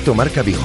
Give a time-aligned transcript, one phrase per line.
[0.00, 0.62] Directo Marca Vigo.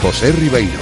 [0.00, 0.78] José Ribeiro.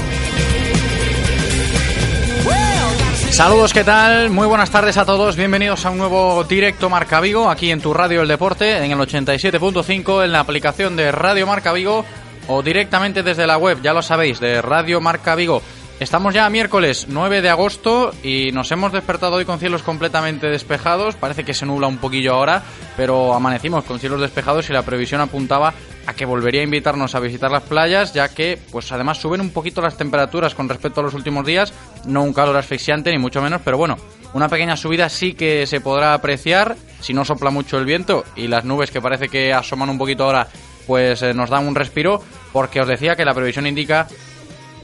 [3.31, 4.29] Saludos, ¿qué tal?
[4.29, 5.37] Muy buenas tardes a todos.
[5.37, 8.99] Bienvenidos a un nuevo directo Marca Vigo, aquí en tu radio El Deporte, en el
[8.99, 12.05] 87.5, en la aplicación de Radio Marca Vigo
[12.47, 15.63] o directamente desde la web, ya lo sabéis, de Radio Marca Vigo.
[15.99, 20.47] Estamos ya a miércoles 9 de agosto y nos hemos despertado hoy con cielos completamente
[20.49, 21.15] despejados.
[21.15, 22.63] Parece que se nubla un poquillo ahora,
[22.99, 25.73] pero amanecimos con cielos despejados y la previsión apuntaba
[26.07, 29.53] a que volvería a invitarnos a visitar las playas, ya que pues además suben un
[29.53, 31.73] poquito las temperaturas con respecto a los últimos días,
[32.05, 33.97] no un calor asfixiante ni mucho menos, pero bueno,
[34.35, 38.49] una pequeña subida sí que se podrá apreciar si no sopla mucho el viento y
[38.49, 40.47] las nubes que parece que asoman un poquito ahora
[40.87, 42.23] pues eh, nos dan un respiro,
[42.53, 44.07] porque os decía que la previsión indica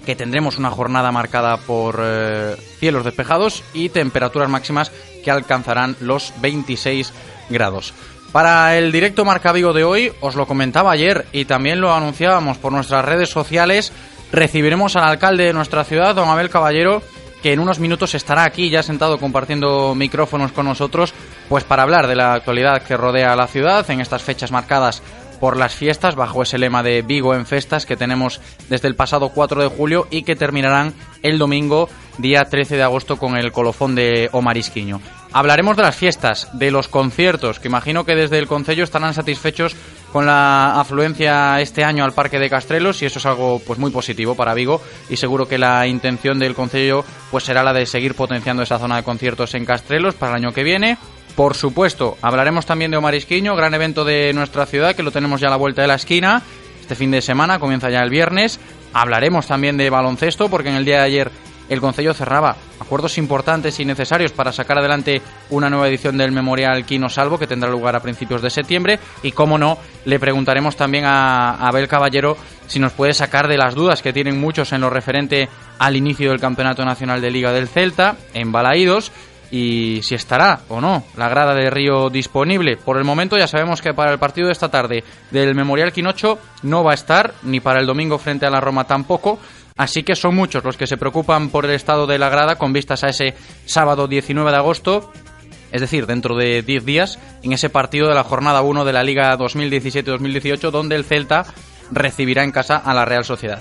[0.05, 4.91] que tendremos una jornada marcada por eh, cielos despejados y temperaturas máximas
[5.23, 7.13] que alcanzarán los 26
[7.51, 7.95] grados.
[8.33, 12.57] Para el directo Marca Vigo de hoy, os lo comentaba ayer y también lo anunciábamos
[12.57, 13.93] por nuestras redes sociales,
[14.33, 17.03] recibiremos al alcalde de nuestra ciudad, don Abel Caballero,
[17.43, 21.13] que en unos minutos estará aquí ya sentado compartiendo micrófonos con nosotros,
[21.49, 25.03] pues para hablar de la actualidad que rodea la ciudad en estas fechas marcadas
[25.43, 29.31] por las fiestas bajo ese lema de Vigo en Festas que tenemos desde el pasado
[29.31, 33.97] 4 de julio y que terminarán el domingo día 13 de agosto con el colofón
[33.97, 35.01] de Omarisquiño.
[35.33, 39.75] Hablaremos de las fiestas, de los conciertos, que imagino que desde el Concello estarán satisfechos
[40.13, 43.91] con la afluencia este año al Parque de Castrelos y eso es algo pues muy
[43.91, 48.15] positivo para Vigo y seguro que la intención del Concello pues será la de seguir
[48.15, 50.99] potenciando esa zona de conciertos en Castrelos para el año que viene.
[51.37, 55.49] Por supuesto, hablaremos también de Omarisquiño, gran evento de nuestra ciudad que lo tenemos ya
[55.49, 56.43] a la vuelta de la esquina.
[56.81, 58.61] Este fin de semana comienza ya el viernes.
[58.93, 61.31] Hablaremos también de baloncesto porque en el día de ayer
[61.71, 66.85] el Concello cerraba acuerdos importantes y necesarios para sacar adelante una nueva edición del Memorial
[66.85, 71.07] Quino Salvo que tendrá lugar a principios de septiembre y como no le preguntaremos también
[71.07, 74.91] a Abel Caballero si nos puede sacar de las dudas que tienen muchos en lo
[74.91, 79.13] referente al inicio del Campeonato Nacional de Liga del Celta en Balaídos
[79.53, 82.79] y si estará o no la grada de Río disponible.
[82.79, 86.39] Por el momento ya sabemos que para el partido de esta tarde del Memorial Quinocho
[86.63, 89.39] no va a estar, ni para el domingo frente a la Roma tampoco.
[89.77, 92.73] Así que son muchos los que se preocupan por el estado de la grada con
[92.73, 93.35] vistas a ese
[93.67, 95.13] sábado 19 de agosto,
[95.71, 99.03] es decir, dentro de 10 días, en ese partido de la jornada 1 de la
[99.03, 101.45] Liga 2017-2018, donde el Celta
[101.91, 103.61] recibirá en casa a la Real Sociedad.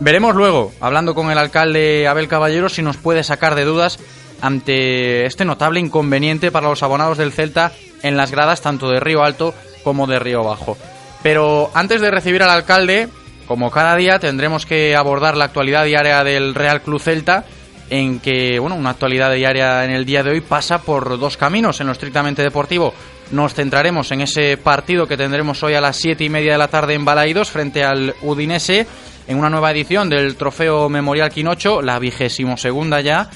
[0.00, 3.98] Veremos luego, hablando con el alcalde Abel Caballero, si nos puede sacar de dudas
[4.44, 7.72] ante este notable inconveniente para los abonados del Celta
[8.02, 10.76] en las gradas tanto de Río Alto como de Río Bajo.
[11.22, 13.08] Pero antes de recibir al alcalde,
[13.46, 17.46] como cada día tendremos que abordar la actualidad diaria del Real Club Celta,
[17.88, 21.80] en que, bueno, una actualidad diaria en el día de hoy pasa por dos caminos
[21.80, 22.92] en lo estrictamente deportivo.
[23.30, 26.68] Nos centraremos en ese partido que tendremos hoy a las siete y media de la
[26.68, 28.86] tarde en Balaidos frente al Udinese
[29.26, 33.30] en una nueva edición del Trofeo Memorial Quinocho, la vigésimo segunda ya,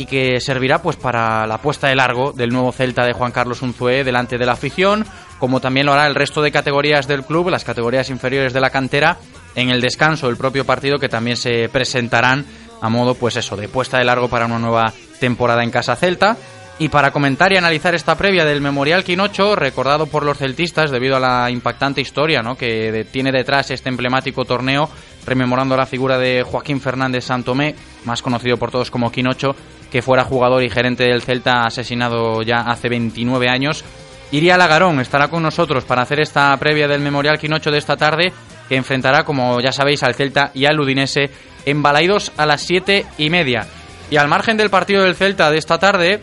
[0.00, 3.60] y que servirá pues para la puesta de largo del nuevo Celta de Juan Carlos
[3.60, 5.04] Unzué delante de la afición,
[5.38, 8.70] como también lo hará el resto de categorías del club, las categorías inferiores de la
[8.70, 9.18] cantera,
[9.54, 12.46] en el descanso del propio partido que también se presentarán
[12.80, 16.38] a modo pues eso, de puesta de largo para una nueva temporada en Casa Celta.
[16.78, 21.16] Y para comentar y analizar esta previa del Memorial Quinocho, recordado por los celtistas debido
[21.16, 24.88] a la impactante historia que tiene detrás este emblemático torneo,
[25.26, 27.74] rememorando la figura de Joaquín Fernández Santomé,
[28.06, 29.54] más conocido por todos como Quinocho,
[29.90, 33.84] que fuera jugador y gerente del Celta asesinado ya hace 29 años.
[34.32, 38.32] Iría Lagarón estará con nosotros para hacer esta previa del Memorial Quinocho de esta tarde,
[38.68, 41.30] que enfrentará, como ya sabéis, al Celta y al Udinese
[41.66, 43.66] en Balaidos a las 7 y media.
[44.10, 46.20] Y al margen del partido del Celta de esta tarde,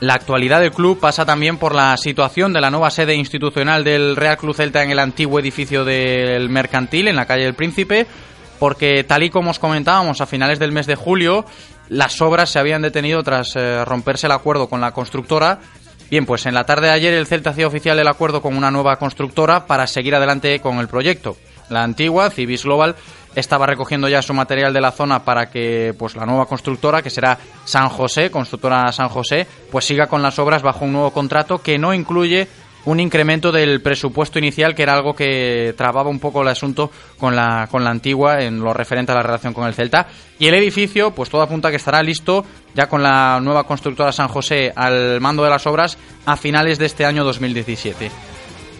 [0.00, 4.16] la actualidad del club pasa también por la situación de la nueva sede institucional del
[4.16, 8.06] Real Club Celta en el antiguo edificio del Mercantil, en la calle del Príncipe,
[8.58, 11.46] porque tal y como os comentábamos a finales del mes de julio,
[11.88, 15.60] las obras se habían detenido tras eh, romperse el acuerdo con la constructora.
[16.10, 18.70] Bien, pues en la tarde de ayer el Celta hacía oficial el acuerdo con una
[18.70, 21.36] nueva constructora para seguir adelante con el proyecto.
[21.70, 22.94] La antigua, Civis Global,
[23.34, 27.10] estaba recogiendo ya su material de la zona para que pues la nueva constructora, que
[27.10, 31.58] será San José, constructora San José, pues siga con las obras bajo un nuevo contrato
[31.58, 32.48] que no incluye
[32.86, 37.34] un incremento del presupuesto inicial, que era algo que trababa un poco el asunto con
[37.34, 40.06] la, con la antigua en lo referente a la relación con el Celta.
[40.38, 42.44] Y el edificio, pues todo apunta que estará listo
[42.74, 45.96] ya con la nueva constructora San José al mando de las obras
[46.26, 48.10] a finales de este año 2017.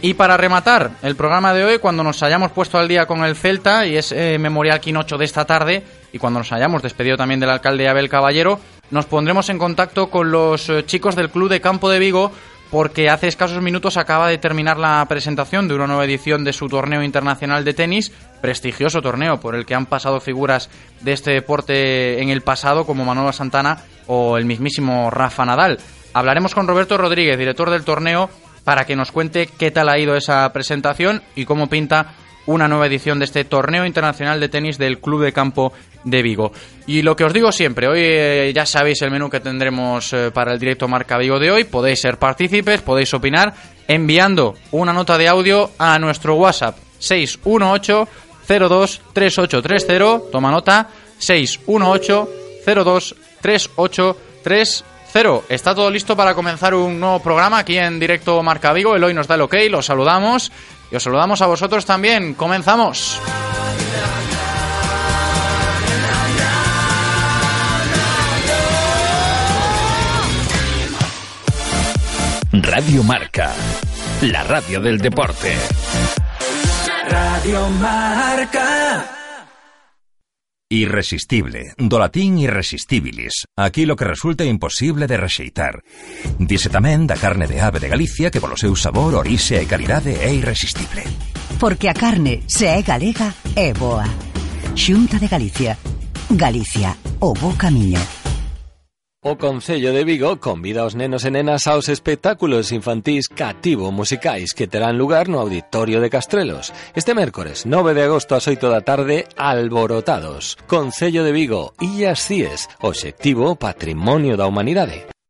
[0.03, 3.37] Y para rematar el programa de hoy, cuando nos hayamos puesto al día con el
[3.37, 7.41] Celta, y es eh, Memorial Quinocho de esta tarde, y cuando nos hayamos despedido también
[7.41, 8.61] del alcalde Abel Caballero,
[8.91, 12.33] nos pondremos en contacto con los eh, chicos del Club de Campo de Vigo
[12.71, 16.69] porque hace escasos minutos acaba de terminar la presentación de una nueva edición de su
[16.69, 20.71] torneo internacional de tenis, prestigioso torneo por el que han pasado figuras
[21.01, 25.79] de este deporte en el pasado como Manuel Santana o el mismísimo Rafa Nadal.
[26.13, 28.31] Hablaremos con Roberto Rodríguez, director del torneo,
[28.65, 32.15] para que nos cuente qué tal ha ido esa presentación y cómo pinta
[32.47, 35.73] una nueva edición de este torneo internacional de tenis del Club de Campo
[36.05, 36.53] de Vigo.
[36.87, 40.31] Y lo que os digo siempre, hoy eh, ya sabéis el menú que tendremos eh,
[40.33, 41.65] para el directo Marca Vigo de hoy.
[41.65, 43.55] Podéis ser partícipes, podéis opinar
[43.89, 48.09] enviando una nota de audio a nuestro WhatsApp 618
[48.47, 50.31] 02 3830.
[50.31, 50.89] Toma nota
[51.19, 52.29] 618
[52.67, 54.95] 02 3830.
[55.49, 58.97] Está todo listo para comenzar un nuevo programa aquí en directo Marca Vigo.
[58.97, 60.51] El hoy nos da el ok, los saludamos
[60.91, 62.35] y os saludamos a vosotros también.
[62.35, 63.21] Comenzamos.
[72.53, 73.53] Radio Marca,
[74.23, 75.57] la radio del deporte.
[77.09, 79.24] Radio Marca.
[80.71, 85.85] Irresistible, do latín irresistibilis, aquí lo que resulta imposible de rexeitar.
[86.41, 90.17] Dice tamén da carne de ave de Galicia que polo seu sabor, orixe e calidade
[90.17, 91.05] é irresistible.
[91.61, 94.09] Porque a carne, se é galega, é boa.
[94.73, 95.77] Xunta de Galicia.
[96.33, 98.24] Galicia, o bo camiño.
[99.27, 104.69] O Concello de Vigo convida os nenos e nenas aos espectáculos infantís cativo musicais que
[104.69, 106.77] terán lugar no Auditorio de Castrelos.
[106.93, 110.61] Este mércores, 9 de agosto ás 8 da tarde, Alborotados.
[110.69, 115.14] Concello de Vigo, Illas Cíes, Obxectivo Patrimonio da Humanidade.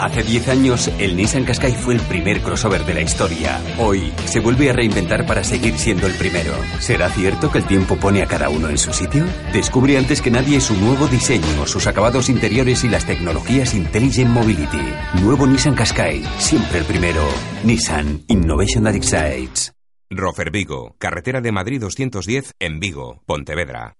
[0.00, 3.60] Hace 10 años, el Nissan Qashqai fue el primer crossover de la historia.
[3.78, 6.54] Hoy, se vuelve a reinventar para seguir siendo el primero.
[6.78, 9.24] ¿Será cierto que el tiempo pone a cada uno en su sitio?
[9.52, 14.94] Descubre antes que nadie su nuevo diseño, sus acabados interiores y las tecnologías Intelligent Mobility.
[15.20, 17.22] Nuevo Nissan Qashqai, siempre el primero.
[17.64, 19.72] Nissan Innovation That Excites.
[20.10, 23.96] Rofer Vigo, carretera de Madrid 210 en Vigo, Pontevedra.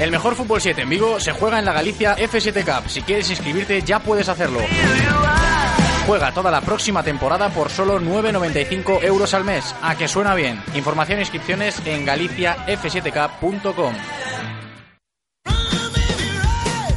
[0.00, 2.88] El mejor fútbol 7 en Vigo se juega en la Galicia F7 Cup.
[2.88, 4.60] Si quieres inscribirte ya puedes hacerlo.
[6.06, 9.74] Juega toda la próxima temporada por solo 9,95 euros al mes.
[9.82, 10.62] A que suena bien.
[10.74, 13.94] Información e inscripciones en galiciaf7cup.com.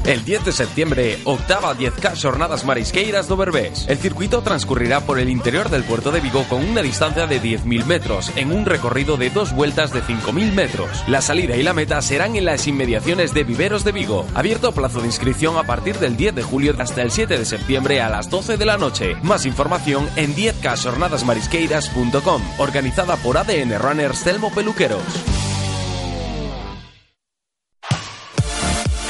[0.05, 3.85] El 10 de septiembre, octava 10K Jornadas Marisqueiras do Berbés.
[3.87, 7.85] El circuito transcurrirá por el interior del puerto de Vigo con una distancia de 10.000
[7.85, 11.03] metros, en un recorrido de dos vueltas de 5.000 metros.
[11.07, 14.25] La salida y la meta serán en las inmediaciones de Viveros de Vigo.
[14.33, 18.01] Abierto plazo de inscripción a partir del 10 de julio hasta el 7 de septiembre
[18.01, 19.15] a las 12 de la noche.
[19.21, 22.41] Más información en 10kjornadasmarisqueiras.com.
[22.57, 25.03] Organizada por ADN Runners Telmo Peluqueros.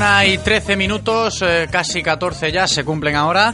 [0.00, 3.52] Una y 13 minutos, eh, casi 14 ya, se cumplen ahora.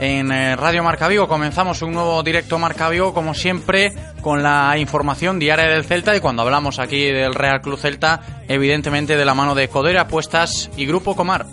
[0.00, 4.76] En eh, Radio Marca Vigo comenzamos un nuevo directo Marca Vigo, como siempre, con la
[4.76, 6.16] información diaria del Celta.
[6.16, 10.68] Y cuando hablamos aquí del Real Club Celta, evidentemente de la mano de Coderia Apuestas
[10.76, 11.46] y Grupo Comar.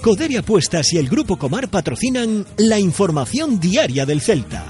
[0.00, 4.64] Coderia Apuestas y el Grupo Comar patrocinan la información diaria del Celta.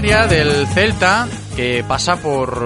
[0.00, 1.26] Diaria del Celta
[1.56, 2.62] que pasa por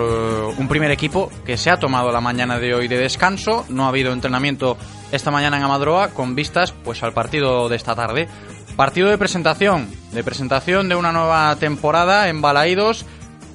[0.59, 3.65] un primer equipo que se ha tomado la mañana de hoy de descanso.
[3.69, 4.77] No ha habido entrenamiento
[5.13, 8.29] esta mañana en Amadroa con vistas pues al partido de esta tarde.
[8.77, 13.05] Partido de presentación, de presentación de una nueva temporada en Balaídos,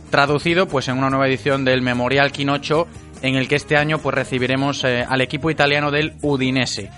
[0.09, 2.87] traducido pues en una nueva edición del Memorial Quinocho
[3.21, 6.91] en el que este año pues recibiremos eh, al equipo italiano del Udinese.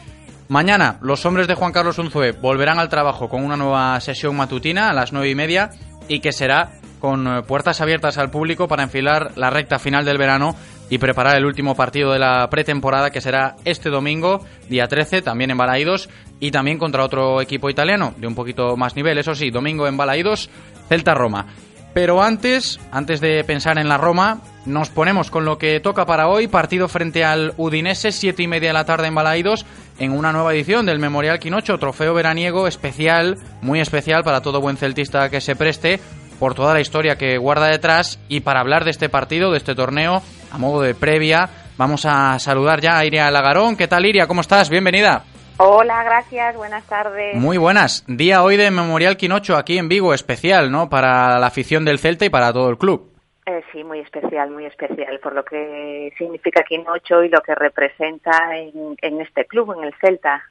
[0.50, 4.89] Mañana los hombres de Juan Carlos Unzué volverán al trabajo con una nueva sesión matutina
[4.89, 5.70] a las nueve y media
[6.08, 10.18] y que será con eh, puertas abiertas al público para enfilar la recta final del
[10.18, 10.56] verano
[10.89, 15.51] y preparar el último partido de la pretemporada que será este domingo, día 13, también
[15.51, 19.50] en Balaídos y también contra otro equipo italiano de un poquito más nivel, eso sí,
[19.50, 20.50] domingo en Balaídos,
[20.88, 21.48] Celta Roma.
[21.94, 26.27] Pero antes, antes de pensar en la Roma, nos ponemos con lo que toca para
[26.27, 29.66] hoy, partido frente al Udinese, siete y media de la tarde en Balaídos,
[29.98, 34.77] en una nueva edición del Memorial Quinocho, trofeo veraniego especial, muy especial para todo buen
[34.77, 36.00] celtista que se preste,
[36.39, 39.75] por toda la historia que guarda detrás y para hablar de este partido, de este
[39.75, 43.75] torneo, a modo de previa, vamos a saludar ya a Iria Lagarón.
[43.75, 44.27] ¿Qué tal Iria?
[44.27, 44.70] ¿Cómo estás?
[44.70, 45.24] Bienvenida.
[45.60, 47.36] Hola, gracias, buenas tardes.
[47.36, 48.06] Muy buenas.
[48.08, 50.88] Día hoy de Memorial Quinocho aquí en Vigo, especial, ¿no?
[50.88, 53.12] Para la afición del Celta y para todo el club.
[53.48, 58.56] Eh, sí, muy especial, muy especial, por lo que significa Quinocho y lo que representa
[58.56, 60.44] en, este club, en el Celta.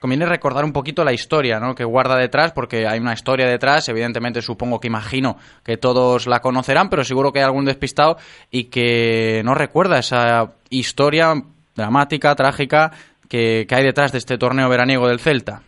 [0.00, 1.74] Conviene recordar un poquito la historia ¿no?
[1.74, 6.40] que guarda detrás, porque hay una historia detrás, evidentemente supongo que imagino que todos la
[6.40, 8.16] conocerán, pero seguro que hay algún despistado
[8.50, 11.34] y que no recuerda esa historia
[11.76, 12.92] dramática, trágica
[13.28, 15.60] que, hay detrás de este torneo veraniego del Celta.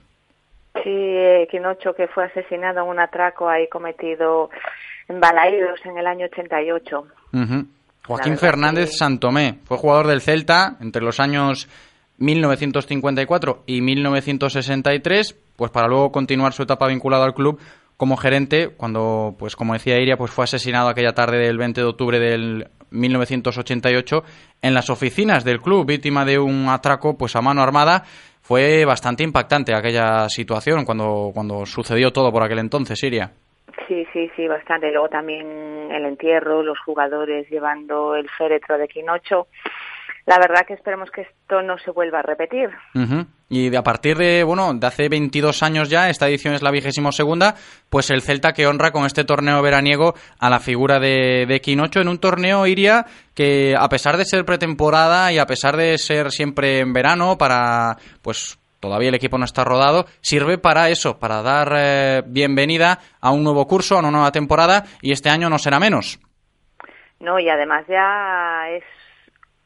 [0.82, 4.48] Sí, eh, Quinocho que fue asesinado en un atraco ahí cometido
[5.08, 7.06] en Balaídos en el año 88.
[8.06, 11.68] Joaquín Fernández Santomé fue jugador del Celta entre los años
[12.22, 17.60] 1954 y 1963, pues para luego continuar su etapa vinculada al club
[17.96, 21.86] como gerente, cuando, pues como decía Iria, pues fue asesinado aquella tarde del 20 de
[21.86, 24.22] octubre del 1988
[24.62, 28.02] en las oficinas del club, víctima de un atraco pues a mano armada.
[28.40, 33.30] Fue bastante impactante aquella situación cuando, cuando sucedió todo por aquel entonces, Iria.
[33.86, 34.90] Sí, sí, sí, bastante.
[34.90, 39.46] Luego también el entierro, los jugadores llevando el féretro de Quinocho
[40.26, 42.70] la verdad que esperemos que esto no se vuelva a repetir.
[43.48, 47.10] Y a partir de, bueno, de hace 22 años ya, esta edición es la vigésima
[47.12, 47.54] segunda,
[47.90, 52.00] pues el Celta que honra con este torneo veraniego a la figura de, de Quinocho
[52.00, 56.30] en un torneo, Iria, que a pesar de ser pretemporada y a pesar de ser
[56.30, 61.42] siempre en verano, para, pues todavía el equipo no está rodado, sirve para eso, para
[61.42, 65.58] dar eh, bienvenida a un nuevo curso, a una nueva temporada, y este año no
[65.58, 66.20] será menos.
[67.20, 68.82] No, y además ya es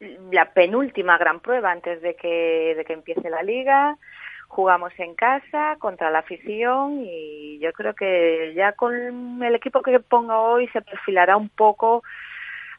[0.01, 3.97] la penúltima gran prueba antes de que, de que empiece la liga.
[4.49, 9.99] Jugamos en casa contra la afición y yo creo que ya con el equipo que
[9.99, 12.05] ponga hoy se perfilará un poco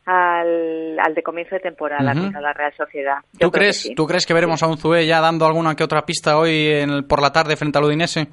[0.05, 3.17] al, al de comienzo de temporada contra la Real Sociedad.
[3.38, 6.03] ¿Tú crees, que ¿Tú crees que veremos a un Zue ya dando alguna que otra
[6.03, 8.27] pista hoy en por la tarde frente al Udinese?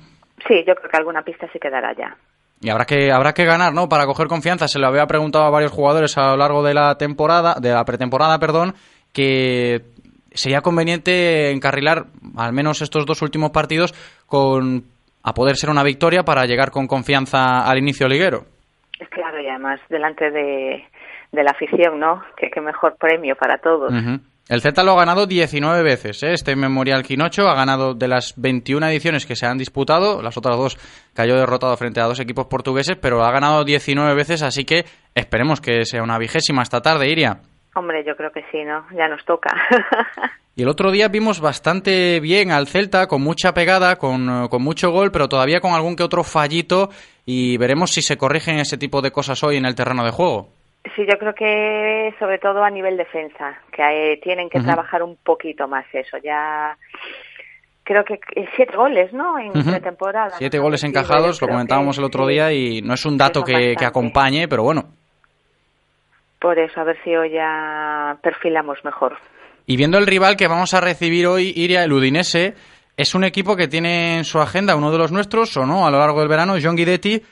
[0.46, 2.16] Sí, yo creo que alguna pista se quedará ya.
[2.60, 3.88] Y habrá que, habrá que ganar, ¿no?
[3.88, 4.68] Para coger confianza.
[4.68, 7.84] Se lo había preguntado a varios jugadores a lo largo de la temporada, de la
[7.84, 8.74] pretemporada, perdón,
[9.12, 9.82] que
[10.30, 12.06] sería conveniente encarrilar
[12.36, 13.92] al menos estos dos últimos partidos
[14.26, 14.84] con
[15.22, 18.44] a poder ser una victoria para llegar con confianza al inicio liguero.
[19.10, 20.84] Claro, y además delante de,
[21.32, 22.22] la afición, ¿no?
[22.36, 23.92] Que qué mejor premio para todos.
[24.46, 26.34] El Z lo ha ganado 19 veces, ¿eh?
[26.34, 30.58] este Memorial Quinocho ha ganado de las 21 ediciones que se han disputado, las otras
[30.58, 30.76] dos
[31.14, 34.84] cayó derrotado frente a dos equipos portugueses, pero ha ganado 19 veces, así que
[35.14, 37.40] esperemos que sea una vigésima esta tarde, Iria.
[37.74, 38.84] Hombre, yo creo que sí, ¿no?
[38.94, 39.56] Ya nos toca.
[40.56, 44.90] y el otro día vimos bastante bien al Celta, con mucha pegada, con, con mucho
[44.90, 46.90] gol, pero todavía con algún que otro fallito,
[47.24, 50.50] y veremos si se corrigen ese tipo de cosas hoy en el terreno de juego.
[50.94, 55.66] Sí, yo creo que sobre todo a nivel defensa, que tienen que trabajar un poquito
[55.66, 56.18] más eso.
[56.18, 56.76] Ya
[57.84, 58.20] creo que
[58.54, 59.38] siete goles, ¿no?
[59.38, 60.36] En pretemporada.
[60.36, 63.84] Siete goles encajados, lo comentábamos el otro día y no es un dato que, que,
[63.84, 64.84] acompañe, pero bueno.
[66.38, 69.16] Por eso, a ver si hoy ya perfilamos mejor.
[69.66, 72.54] Y viendo el rival que vamos a recibir hoy, Iria, el Udinese,
[72.96, 75.90] es un equipo que tiene en su agenda uno de los nuestros, o no, a
[75.90, 77.22] lo largo del verano, John Guidetti,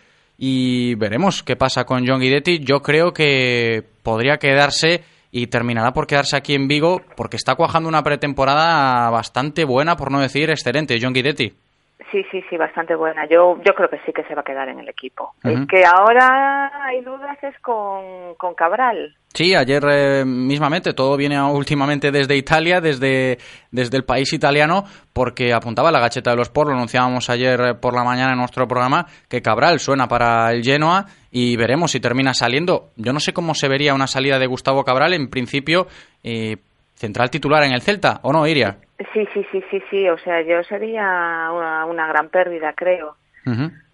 [0.45, 2.59] y veremos qué pasa con John Guidetti.
[2.59, 7.89] Yo creo que podría quedarse y terminará por quedarse aquí en Vigo porque está cuajando
[7.89, 11.53] una pretemporada bastante buena, por no decir excelente, John Guidetti.
[12.12, 13.26] Sí, sí, sí, bastante buena.
[13.26, 15.33] Yo, yo creo que sí que se va a quedar en el equipo.
[15.42, 15.49] Ujú.
[15.49, 19.16] El que ahora hay dudas es con, con Cabral.
[19.33, 23.38] Sí, ayer eh, mismamente, todo viene últimamente desde Italia, desde,
[23.71, 27.75] desde el país italiano, porque apuntaba la gacheta de los Sport, lo anunciábamos ayer eh,
[27.75, 32.00] por la mañana en nuestro programa, que Cabral suena para el Genoa y veremos si
[32.00, 32.90] termina saliendo.
[32.97, 35.87] Yo no sé cómo se vería una salida de Gustavo Cabral, en principio,
[36.23, 36.59] eh,
[37.02, 38.76] central titular en el Celta, ¿o no, Iria?
[39.12, 40.09] Sí, sí, sí, sí, sí.
[40.09, 41.02] O sea, yo sería
[41.52, 43.16] una, una gran pérdida, creo.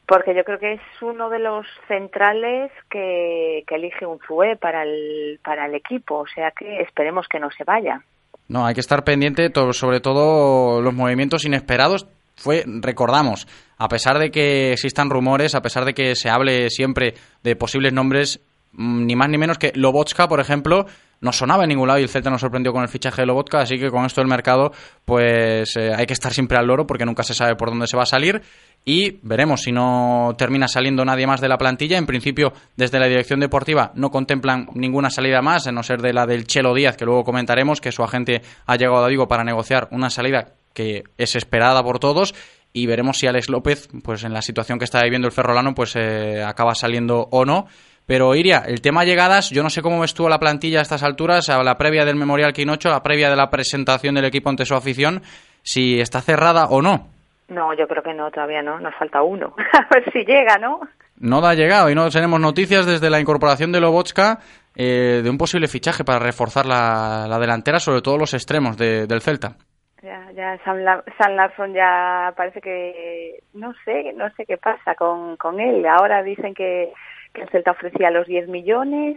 [0.06, 4.82] Porque yo creo que es uno de los centrales que, que elige un Zue para
[4.82, 6.18] el, para el equipo.
[6.20, 8.02] O sea que esperemos que no se vaya.
[8.48, 12.06] No, hay que estar pendiente, to- sobre todo los movimientos inesperados.
[12.36, 13.48] Fue, recordamos,
[13.78, 17.92] a pesar de que existan rumores, a pesar de que se hable siempre de posibles
[17.92, 18.40] nombres,
[18.72, 20.86] mm, ni más ni menos que Lobotka, por ejemplo,
[21.20, 23.60] no sonaba en ningún lado y el Celta nos sorprendió con el fichaje de Lobotka,
[23.60, 24.72] así que con esto del mercado,
[25.04, 27.96] pues eh, hay que estar siempre al loro porque nunca se sabe por dónde se
[27.96, 28.42] va a salir.
[28.84, 31.98] Y veremos si no termina saliendo nadie más de la plantilla.
[31.98, 36.12] En principio, desde la dirección deportiva no contemplan ninguna salida más, a no ser de
[36.12, 39.44] la del Chelo Díaz, que luego comentaremos, que su agente ha llegado a Vigo para
[39.44, 42.34] negociar una salida que es esperada por todos.
[42.72, 45.96] Y veremos si Alex López, pues en la situación que está viviendo el Ferrolano, pues
[45.96, 47.66] eh, acaba saliendo o no.
[48.08, 51.48] Pero Iria, el tema llegadas, yo no sé cómo a la plantilla a estas alturas,
[51.50, 54.64] a la previa del Memorial Quinocho, a la previa de la presentación del equipo ante
[54.64, 55.20] su afición,
[55.62, 57.08] si está cerrada o no.
[57.48, 58.80] No, yo creo que no, todavía no.
[58.80, 59.54] Nos falta uno.
[59.74, 60.80] A ver si llega, ¿no?
[61.18, 64.38] No da llegado y no tenemos noticias desde la incorporación de Lobotska
[64.74, 69.06] eh, de un posible fichaje para reforzar la, la delantera, sobre todo los extremos de-
[69.06, 69.56] del Celta.
[70.02, 71.02] Ya, ya Sam, La-
[71.36, 75.84] Larson ya parece que no sé, no sé qué pasa con, con él.
[75.86, 76.92] Ahora dicen que,
[77.35, 79.16] que el Celta ofrecía los 10 millones.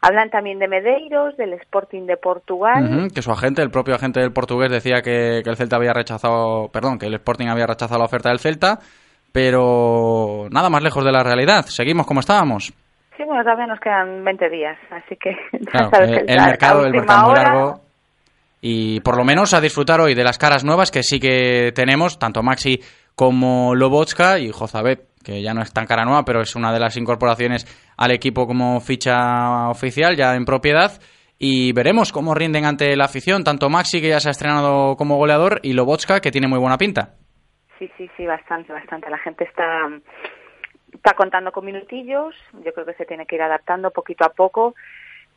[0.00, 3.08] Hablan también de Medeiros, del Sporting de Portugal.
[3.14, 6.68] Que su agente, el propio agente del portugués, decía que, que el Celta había rechazado,
[6.72, 8.80] perdón, que el Sporting había rechazado la oferta del Celta,
[9.32, 11.64] pero nada más lejos de la realidad.
[11.66, 12.72] Seguimos como estábamos.
[13.16, 15.36] Sí, bueno, todavía nos quedan 20 días, así que
[15.70, 17.80] Claro, sabes eh, el mercado, el mercado muy hora- largo.
[18.60, 22.18] Y por lo menos a disfrutar hoy de las caras nuevas que sí que tenemos,
[22.18, 22.80] tanto Maxi
[23.16, 26.80] como Lobotska y Jozabet, que ya no es tan cara nueva, pero es una de
[26.80, 30.92] las incorporaciones al equipo como ficha oficial, ya en propiedad.
[31.38, 35.16] Y veremos cómo rinden ante la afición, tanto Maxi, que ya se ha estrenado como
[35.16, 37.14] goleador, y Lobotska, que tiene muy buena pinta.
[37.78, 39.10] Sí, sí, sí, bastante, bastante.
[39.10, 39.88] La gente está,
[40.92, 42.34] está contando con minutillos.
[42.64, 44.74] Yo creo que se tiene que ir adaptando poquito a poco,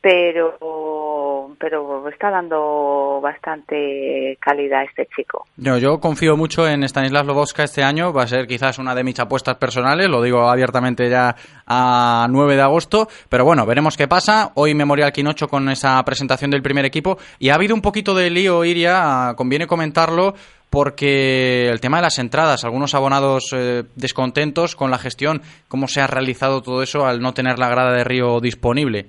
[0.00, 5.46] pero, pero está dando bastante calidad este chico.
[5.56, 8.12] Yo, yo confío mucho en Stanislas Lobotska este año.
[8.12, 10.08] Va a ser quizás una de mis apuestas personales.
[10.08, 11.34] Lo digo abiertamente ya
[11.66, 13.08] a 9 de agosto.
[13.28, 14.52] Pero bueno, veremos qué pasa.
[14.54, 17.18] Hoy Memorial Quinocho con esa presentación del primer equipo.
[17.38, 19.34] Y ha habido un poquito de lío, Iria.
[19.36, 20.34] Conviene comentarlo
[20.70, 26.00] porque el tema de las entradas, algunos abonados eh, descontentos con la gestión, cómo se
[26.00, 29.06] ha realizado todo eso al no tener la grada de Río disponible.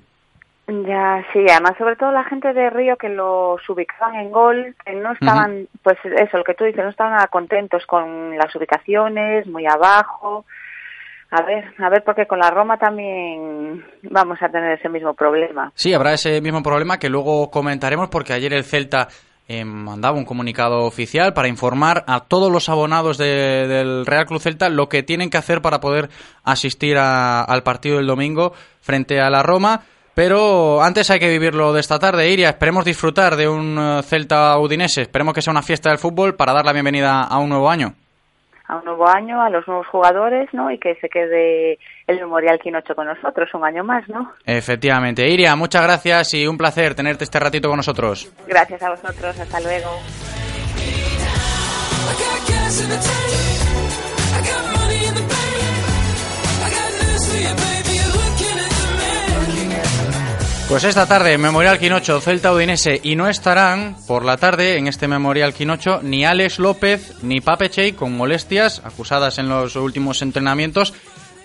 [0.68, 4.94] Ya, sí, además sobre todo la gente de Río que los ubicaban en gol, que
[4.96, 9.48] no estaban, pues eso, lo que tú dices, no estaban nada contentos con las ubicaciones,
[9.48, 10.44] muy abajo.
[11.32, 15.72] A ver, a ver, porque con la Roma también vamos a tener ese mismo problema.
[15.76, 19.08] Sí, habrá ese mismo problema que luego comentaremos porque ayer el Celta
[19.50, 24.42] eh, mandaba un comunicado oficial para informar a todos los abonados de- del Real Club
[24.42, 26.10] Celta lo que tienen que hacer para poder
[26.44, 28.52] asistir a- al partido del domingo
[28.82, 29.82] frente a la Roma.
[30.18, 32.50] Pero antes hay que vivirlo de esta tarde, Iria.
[32.50, 35.04] Esperemos disfrutar de un eh, Celta Udinese.
[35.04, 37.94] Esperemos que sea una fiesta del fútbol para dar la bienvenida a un nuevo año.
[38.68, 40.72] A un nuevo año, a los nuevos jugadores, ¿no?
[40.72, 41.78] Y que se quede
[42.08, 44.32] el Memorial Quinocho con nosotros un año más, ¿no?
[44.44, 45.30] Efectivamente.
[45.30, 48.28] Iria, muchas gracias y un placer tenerte este ratito con nosotros.
[48.48, 49.88] Gracias a vosotros, hasta luego.
[60.70, 65.08] Pues esta tarde, Memorial Quinocho, Celta Udinese, y no estarán por la tarde en este
[65.08, 70.94] Memorial Quinocho ni Alex López ni Pape Chey con molestias acusadas en los últimos entrenamientos.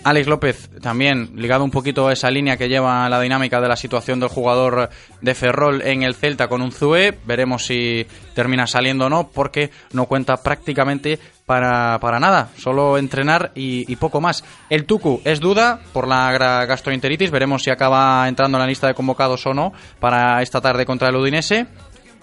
[0.03, 3.75] Alex López también ligado un poquito a esa línea que lleva la dinámica de la
[3.75, 4.89] situación del jugador
[5.21, 7.17] de Ferrol en el Celta con un Zue.
[7.25, 13.51] Veremos si termina saliendo o no, porque no cuenta prácticamente para, para nada, solo entrenar
[13.55, 14.43] y, y poco más.
[14.69, 16.31] El Tucu es duda por la
[16.65, 20.85] gastroenteritis, veremos si acaba entrando en la lista de convocados o no para esta tarde
[20.85, 21.67] contra el Udinese.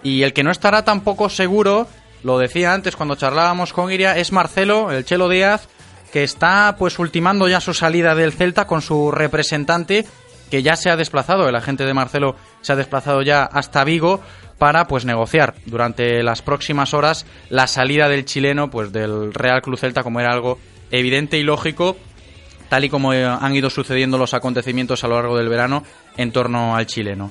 [0.02, 1.86] Y el que no estará tampoco seguro,
[2.22, 5.68] lo decía antes cuando charlábamos con Iria, es Marcelo, el Chelo Díaz,
[6.12, 10.04] que está pues ultimando ya su salida del Celta con su representante
[10.50, 14.20] que ya se ha desplazado, el agente de Marcelo se ha desplazado ya hasta Vigo
[14.58, 19.78] para pues negociar durante las próximas horas la salida del chileno pues del Real Club
[19.78, 20.58] Celta como era algo
[20.90, 21.96] evidente y lógico
[22.68, 25.84] tal y como eh, han ido sucediendo los acontecimientos a lo largo del verano
[26.16, 27.30] en torno al chileno.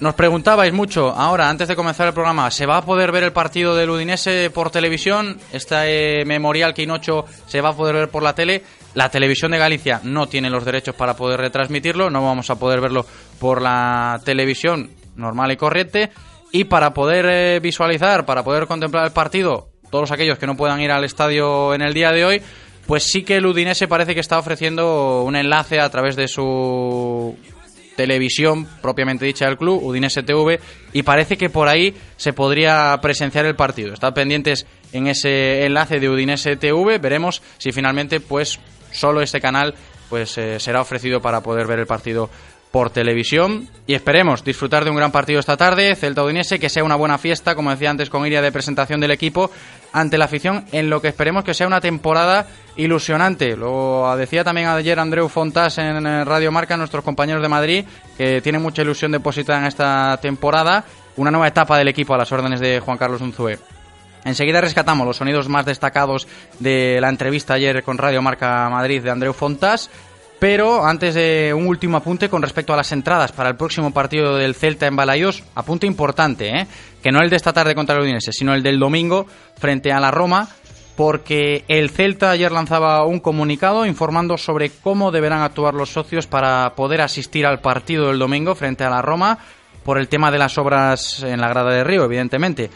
[0.00, 3.34] Nos preguntabais mucho, ahora, antes de comenzar el programa, ¿se va a poder ver el
[3.34, 5.38] partido del Udinese por televisión?
[5.52, 8.62] Este eh, memorial Quinocho se va a poder ver por la tele.
[8.94, 12.80] La televisión de Galicia no tiene los derechos para poder retransmitirlo, no vamos a poder
[12.80, 13.04] verlo
[13.38, 16.10] por la televisión normal y corriente.
[16.50, 20.80] Y para poder eh, visualizar, para poder contemplar el partido, todos aquellos que no puedan
[20.80, 22.42] ir al estadio en el día de hoy,
[22.86, 27.36] pues sí que el Udinese parece que está ofreciendo un enlace a través de su
[28.00, 30.58] televisión propiamente dicha del club, Udinese TV,
[30.94, 33.92] y parece que por ahí se podría presenciar el partido.
[33.92, 38.58] Están pendientes en ese enlace de Udinese TV, veremos si finalmente pues
[38.90, 39.74] solo este canal
[40.08, 42.30] pues eh, será ofrecido para poder ver el partido
[42.70, 46.84] por televisión y esperemos disfrutar de un gran partido esta tarde, Celta Udinese, que sea
[46.84, 49.50] una buena fiesta, como decía antes con Iria, de presentación del equipo
[49.92, 53.56] ante la afición, en lo que esperemos que sea una temporada ilusionante.
[53.56, 57.84] Lo decía también ayer Andreu Fontas en Radio Marca, nuestros compañeros de Madrid,
[58.16, 60.84] que tienen mucha ilusión depositada en esta temporada,
[61.16, 63.58] una nueva etapa del equipo a las órdenes de Juan Carlos Unzué.
[64.24, 69.10] Enseguida rescatamos los sonidos más destacados de la entrevista ayer con Radio Marca Madrid de
[69.10, 69.90] Andreu Fontas
[70.40, 74.36] pero antes de un último apunte con respecto a las entradas para el próximo partido
[74.36, 76.66] del Celta en Balayos, apunte importante, ¿eh?
[77.02, 79.26] que no el de esta tarde contra el Udinese, sino el del domingo
[79.58, 80.48] frente a la Roma,
[80.96, 86.74] porque el Celta ayer lanzaba un comunicado informando sobre cómo deberán actuar los socios para
[86.74, 89.38] poder asistir al partido del domingo frente a la Roma
[89.84, 92.70] por el tema de las obras en la grada de Río, evidentemente.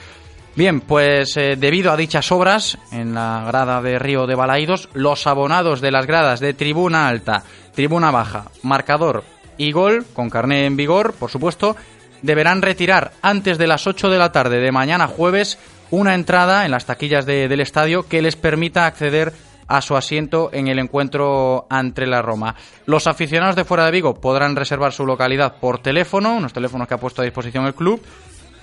[0.57, 5.27] Bien, pues eh, debido a dichas obras en la grada de Río de Balaídos, los
[5.27, 7.43] abonados de las gradas de tribuna alta,
[7.75, 9.25] tribuna baja, marcador
[9.59, 11.77] y gol, con carné en vigor, por supuesto,
[12.23, 15.59] deberán retirar antes de las 8 de la tarde de mañana jueves
[15.91, 19.33] una entrada en las taquillas del estadio que les permita acceder
[19.67, 22.55] a su asiento en el encuentro ante la Roma.
[22.87, 26.95] Los aficionados de fuera de Vigo podrán reservar su localidad por teléfono, unos teléfonos que
[26.95, 28.01] ha puesto a disposición el club,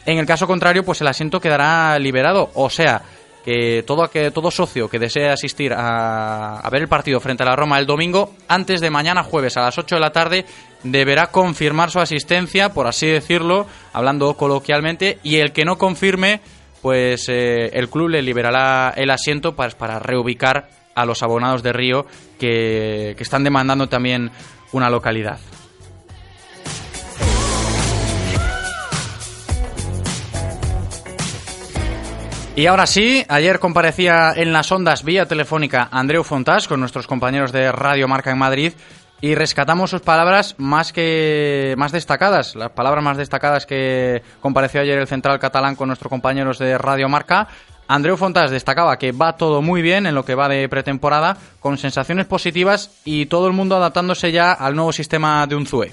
[0.06, 2.52] en el caso contrario, pues el asiento quedará liberado.
[2.56, 3.02] O sea,
[3.44, 7.56] que todo, que todo socio que desee asistir a, ver el partido frente a la
[7.56, 10.46] Roma el domingo, antes de mañana jueves a las 8 de la tarde,
[10.84, 16.42] deberá confirmar su asistencia, por así decirlo, hablando coloquialmente, y el que no confirme,
[16.82, 21.74] pues eh, el club le liberará el asiento para, para reubicar a los abonados de
[21.74, 22.06] Río
[22.38, 24.32] que están demandando también
[24.72, 25.40] una localidad.
[32.54, 37.54] Y ahora sí, ayer comparecía en las ondas vía telefónica Andreu Fontás con nuestros compañeros
[37.54, 38.74] de Radio Marca en Madrid
[39.22, 45.00] y rescatamos sus palabras más que más destacadas, las palabras más destacadas que compareció ayer
[45.00, 47.48] el central catalán con nuestros compañeros de Radio Marca.
[47.88, 51.78] Andreu Fontás destacaba que va todo muy bien en lo que va de pretemporada, con
[51.78, 55.92] sensaciones positivas y todo el mundo adaptándose ya al nuevo sistema de Unzue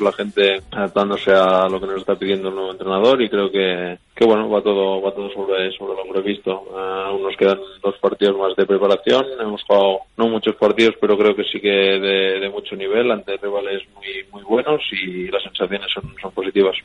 [0.00, 3.98] la gente adaptándose a lo que nos está pidiendo el nuevo entrenador y creo que,
[4.14, 6.64] que bueno, va todo, va todo sobre, sobre lo previsto.
[6.76, 11.34] aún nos quedan dos partidos más de preparación, hemos jugado no muchos partidos, pero creo
[11.34, 16.14] que sí que de, mucho nivel ante rivales muy, muy buenos y las sensaciones son,
[16.20, 16.76] son positivas.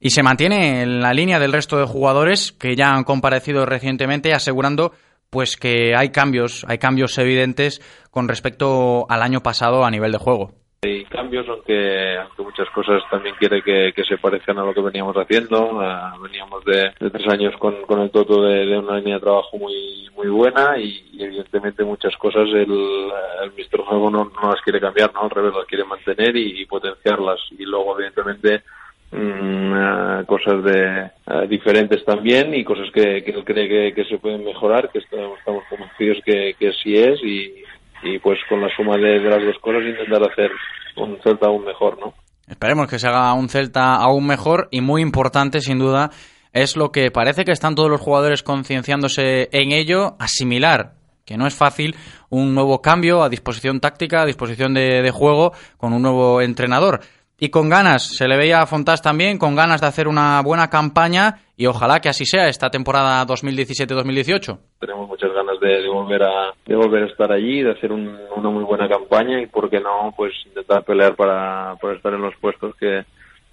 [0.00, 4.32] Y se mantiene en la línea del resto de jugadores que ya han comparecido recientemente
[4.32, 4.92] asegurando
[5.30, 7.80] pues que hay cambios, hay cambios evidentes
[8.10, 10.54] con respecto al año pasado a nivel de juego.
[10.80, 15.16] Hay cambios, aunque, aunque muchas cosas también quiere que, se parezcan a lo que veníamos
[15.16, 15.80] haciendo.
[15.80, 20.08] Ah, veníamos de, tres años con, con el Toto de, una línea de trabajo muy
[20.14, 25.22] muy buena y, evidentemente muchas cosas el, el Juego no, no, las quiere cambiar, ¿no?
[25.22, 27.40] al revés, las quiere mantener y, potenciarlas.
[27.58, 28.62] Y luego, evidentemente,
[29.10, 34.18] mm, ah, cosas de ah, diferentes también y cosas que, que él cree que, se
[34.18, 37.64] pueden mejorar, que estamos, estamos convencidos que, que sí es y,
[38.02, 40.50] y pues con la suma de, las dos cosas intentar hacer
[40.96, 42.14] un Celta aún mejor, ¿no?
[42.46, 46.10] Esperemos que se haga un Celta aún mejor y muy importante, sin duda,
[46.52, 51.46] es lo que parece que están todos los jugadores concienciándose en ello, asimilar que no
[51.46, 51.94] es fácil
[52.30, 57.00] un nuevo cambio a disposición táctica, a disposición de, de juego con un nuevo entrenador
[57.38, 58.02] y con ganas.
[58.16, 62.00] Se le veía a Fontás también con ganas de hacer una buena campaña y ojalá
[62.00, 64.58] que así sea esta temporada 2017-2018.
[64.80, 65.27] Tenemos muchas
[65.60, 69.40] ganas de, volver a de volver a estar allí, de hacer una muy buena campaña
[69.40, 73.04] y por qué no, pues intentar pelear para, para estar en los puestos que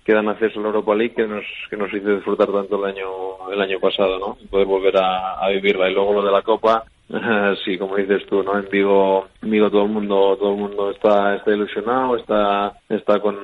[0.06, 3.52] quedan acceso a la Europa League que nos que nos hizo disfrutar tanto el año
[3.52, 4.38] el año pasado, ¿no?
[4.50, 6.84] poder volver a, vivirla y luego lo de la Copa
[7.65, 8.58] sí, como dices tú, ¿no?
[8.58, 13.20] En Vigo, en Vigo todo el mundo, todo el mundo está, está ilusionado, está, está
[13.20, 13.38] con,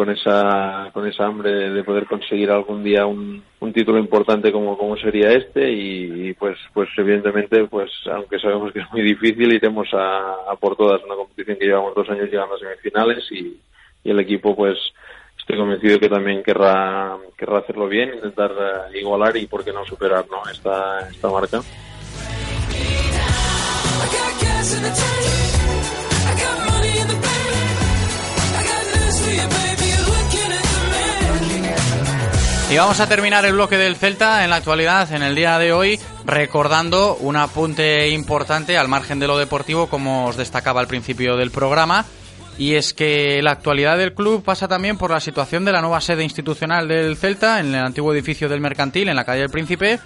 [0.00, 4.78] con esa, con esa hambre de poder conseguir algún día un, un título importante como,
[4.78, 9.88] como sería este y, pues, pues evidentemente, pues aunque sabemos que es muy difícil, iremos
[9.92, 11.04] a, a por todas.
[11.04, 13.60] Una competición que llevamos dos años llegando a semifinales y,
[14.02, 14.78] y el equipo, pues,
[15.38, 19.84] estoy convencido que también querrá, querrá hacerlo bien, intentar eh, igualar y por qué no
[19.84, 20.50] superar ¿no?
[20.50, 21.60] Esta, esta marca.
[32.70, 35.72] Y vamos a terminar el bloque del Celta en la actualidad, en el día de
[35.72, 41.36] hoy, recordando un apunte importante al margen de lo deportivo, como os destacaba al principio
[41.36, 42.04] del programa.
[42.58, 46.00] Y es que la actualidad del club pasa también por la situación de la nueva
[46.00, 49.98] sede institucional del Celta, en el antiguo edificio del Mercantil, en la calle del Príncipe,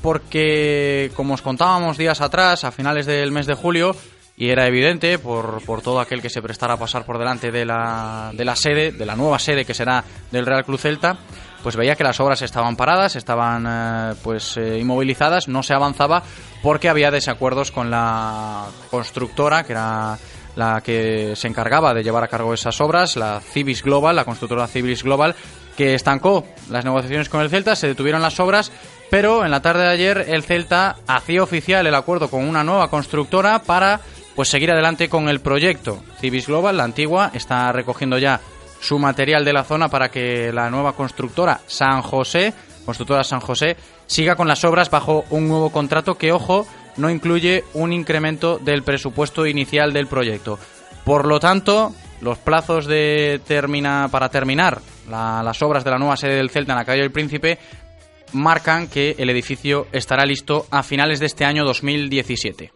[0.00, 3.96] porque, como os contábamos días atrás, a finales del mes de julio,
[4.36, 7.64] y era evidente por, por todo aquel que se prestara a pasar por delante de
[7.64, 11.18] la, de la sede, de la nueva sede que será del Real Club Celta,
[11.62, 16.22] pues veía que las obras estaban paradas, estaban eh, pues eh, inmovilizadas, no se avanzaba
[16.62, 20.18] porque había desacuerdos con la constructora, que era
[20.56, 24.66] la que se encargaba de llevar a cargo esas obras, la Civis Global, la constructora
[24.66, 25.34] Civis Global,
[25.76, 28.70] que estancó las negociaciones con el Celta, se detuvieron las obras,
[29.10, 32.90] pero en la tarde de ayer el Celta hacía oficial el acuerdo con una nueva
[32.90, 34.00] constructora para
[34.34, 36.02] pues seguir adelante con el proyecto.
[36.20, 38.40] Civis Global, la antigua, está recogiendo ya
[38.82, 42.52] su material de la zona para que la nueva constructora San José,
[42.84, 46.66] constructora San José, siga con las obras bajo un nuevo contrato que, ojo,
[46.96, 50.58] no incluye un incremento del presupuesto inicial del proyecto.
[51.04, 53.40] Por lo tanto, los plazos de
[54.10, 57.58] para terminar las obras de la nueva sede del Celta en la calle del Príncipe
[58.32, 62.72] marcan que el edificio estará listo a finales de este año 2017.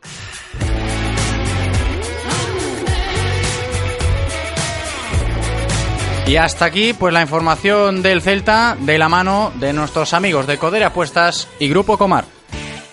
[6.26, 10.58] Y hasta aquí, pues la información del Celta de la mano de nuestros amigos de
[10.58, 12.24] Codere Apuestas y Grupo Comar.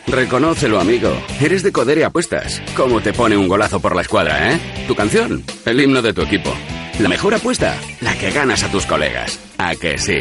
[0.06, 1.12] Reconócelo, amigo.
[1.42, 2.62] Eres de Codere Apuestas.
[2.76, 4.86] ¿Cómo te pone un golazo por la escuadra, eh?
[4.88, 6.54] Tu canción, el himno de tu equipo.
[7.00, 9.40] La mejor apuesta, la que ganas a tus colegas.
[9.58, 10.20] ¿A que sí?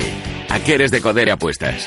[0.48, 1.86] ¿A que eres de Codere Apuestas?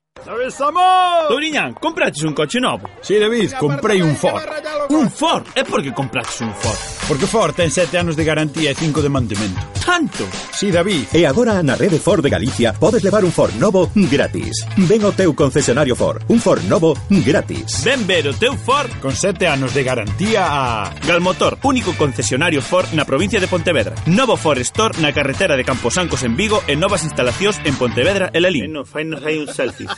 [1.27, 2.87] Touriñán, compraches un coche novo?
[3.01, 4.41] Si, sí, David, comprei un Ford.
[4.89, 5.45] Un Ford?
[5.55, 6.77] É porque compraches un Ford?
[7.07, 9.59] Porque Ford ten sete anos de garantía e cinco de mantemento.
[9.83, 10.23] Tanto?
[10.53, 11.09] Si, sí, David.
[11.11, 14.63] E agora na rede Ford de Galicia podes levar un Ford novo gratis.
[14.77, 16.21] Ven ao teu concesionario Ford.
[16.29, 17.81] Un Ford novo gratis.
[17.83, 20.93] Ven ver o teu Ford con sete anos de garantía a...
[21.07, 23.95] Galmotor, único concesionario Ford na provincia de Pontevedra.
[24.05, 28.39] Novo Ford Store na carretera de Camposancos en Vigo e novas instalacións en Pontevedra e
[28.39, 28.69] Lelín.
[28.69, 29.89] No, fainos hai un selfie.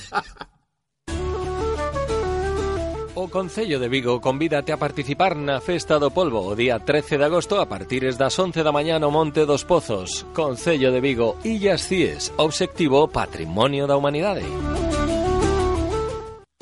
[3.16, 7.26] O Concello de Vigo convídate a participar na Festa do Polvo o día 13 de
[7.30, 10.26] agosto a partir das 11 da mañá no Monte dos Pozos.
[10.34, 14.44] Concello de Vigo, Illas Cíes, obxectivo Patrimonio da Humanidade.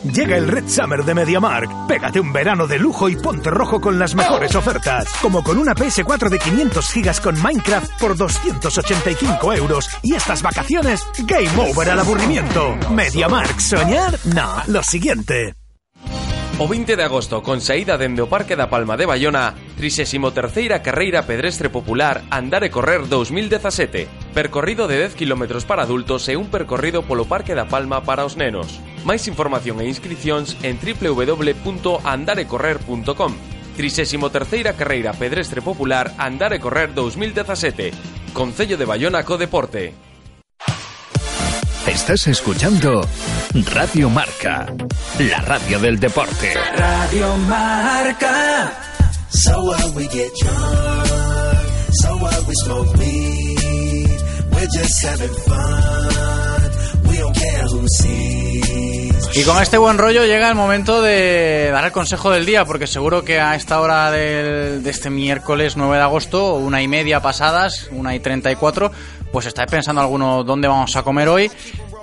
[0.03, 1.87] Llega el Red Summer de MediaMark.
[1.87, 5.07] Pégate un verano de lujo y ponte rojo con las mejores ofertas.
[5.21, 9.89] Como con una PS4 de 500 gigas con Minecraft por 285 euros.
[10.01, 12.75] Y estas vacaciones, game over al aburrimiento.
[12.91, 14.17] MediaMark, ¿soñar?
[14.25, 15.60] No, lo siguiente.
[16.59, 21.25] O 20 de agosto, con saída dende o Parque da Palma de Bayona, 33ª Carreira
[21.25, 27.01] Pedrestre Popular Andar e Correr 2017, percorrido de 10 km para adultos e un percorrido
[27.01, 28.77] polo Parque da Palma para os nenos.
[29.01, 33.33] Máis información e inscripcións en www.andarecorrer.com.
[33.73, 37.89] 33ª Carreira Pedrestre Popular Andar e Correr 2017.
[38.37, 40.10] Concello de Bayona Co Deporte.
[41.87, 43.01] Estás escuchando
[43.73, 44.71] Radio Marca,
[45.19, 46.53] la radio del deporte.
[46.77, 48.71] Radio Marca.
[49.29, 54.09] So what we get drunk, so what we smoke weed.
[54.51, 56.71] We're just having fun.
[57.09, 58.90] We don't care who sees.
[59.33, 62.85] Y con este buen rollo llega el momento de dar el consejo del día, porque
[62.85, 67.21] seguro que a esta hora del- de este miércoles 9 de agosto, una y media
[67.21, 68.91] pasadas, una y 34,
[69.31, 71.49] pues estáis pensando alguno dónde vamos a comer hoy.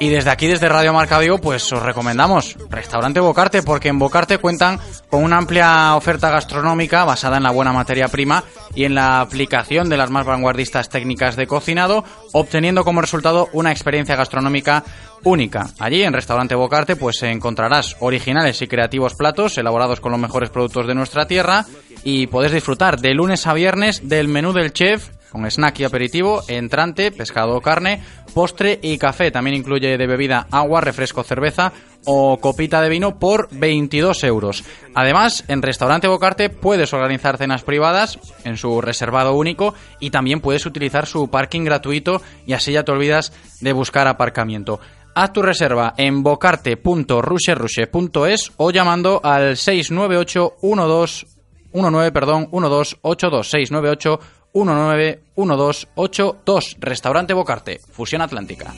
[0.01, 4.39] Y desde aquí, desde Radio Marca Vigo, pues os recomendamos Restaurante Bocarte, porque en Bocarte
[4.39, 4.79] cuentan
[5.11, 8.45] con una amplia oferta gastronómica basada en la buena materia prima
[8.77, 13.73] y en la aplicación de las más vanguardistas técnicas de cocinado, obteniendo como resultado una
[13.73, 14.85] experiencia gastronómica
[15.25, 15.69] única.
[15.79, 20.87] Allí, en Restaurante Bocarte, pues encontrarás originales y creativos platos elaborados con los mejores productos
[20.87, 21.67] de nuestra tierra
[22.05, 26.43] y podés disfrutar de lunes a viernes del menú del chef con snack y aperitivo,
[26.49, 28.03] entrante, pescado o carne,
[28.35, 29.31] postre y café.
[29.31, 31.73] También incluye de bebida agua, refresco, cerveza
[32.05, 34.65] o copita de vino por 22 euros.
[34.95, 40.65] Además, en Restaurante Bocarte puedes organizar cenas privadas en su reservado único y también puedes
[40.65, 44.81] utilizar su parking gratuito y así ya te olvidas de buscar aparcamiento.
[45.21, 51.27] Haz tu reserva en bocarte.rusherushe.es o llamando al 698 12
[51.73, 54.21] 19, perdón, 1282 698
[54.55, 58.73] 19 1282 Restaurante Bocarte, Fusión Atlántica.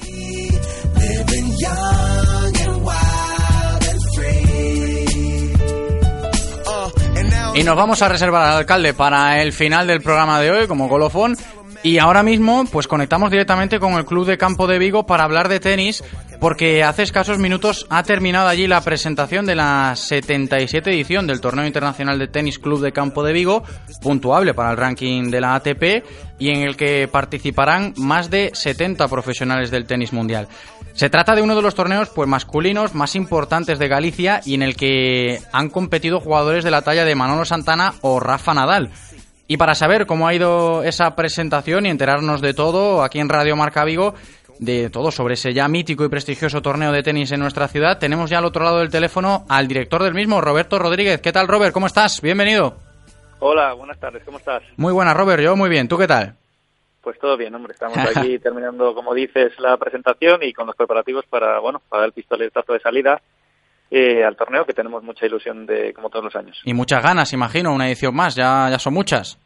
[7.55, 10.89] Y nos vamos a reservar al alcalde para el final del programa de hoy como
[10.89, 11.37] colofón.
[11.83, 15.49] Y ahora mismo, pues conectamos directamente con el Club de Campo de Vigo para hablar
[15.49, 16.05] de tenis,
[16.39, 21.67] porque hace escasos minutos ha terminado allí la presentación de la 77 edición del Torneo
[21.67, 23.63] Internacional de Tenis Club de Campo de Vigo,
[24.03, 26.05] puntuable para el ranking de la ATP,
[26.39, 30.49] y en el que participarán más de 70 profesionales del tenis mundial.
[30.93, 34.63] Se trata de uno de los torneos pues masculinos más importantes de Galicia y en
[34.63, 38.91] el que han competido jugadores de la talla de Manolo Santana o Rafa Nadal.
[39.51, 43.57] Y para saber cómo ha ido esa presentación y enterarnos de todo aquí en Radio
[43.57, 44.15] Marca Vigo,
[44.61, 48.31] de todo sobre ese ya mítico y prestigioso torneo de tenis en nuestra ciudad, tenemos
[48.31, 51.21] ya al otro lado del teléfono al director del mismo, Roberto Rodríguez.
[51.21, 51.75] ¿Qué tal, Robert?
[51.75, 52.21] ¿Cómo estás?
[52.23, 52.77] Bienvenido.
[53.41, 54.63] Hola, buenas tardes, ¿cómo estás?
[54.77, 55.43] Muy buena, Robert.
[55.43, 55.89] Yo muy bien.
[55.89, 56.37] ¿Tú qué tal?
[57.03, 57.73] Pues todo bien, hombre.
[57.73, 62.13] Estamos aquí terminando, como dices, la presentación y con los preparativos para, bueno, para el
[62.13, 63.21] pistoletazo de salida
[63.91, 66.61] eh, al torneo, que tenemos mucha ilusión de, como todos los años.
[66.65, 68.35] Y muchas ganas, imagino, una edición más.
[68.37, 69.39] Ya, ya son muchas.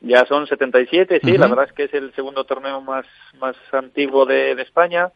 [0.00, 1.40] Ya son 77, sí, Ujú.
[1.40, 3.06] la verdad es que es el segundo torneo más,
[3.38, 5.10] más antiguo de, de España.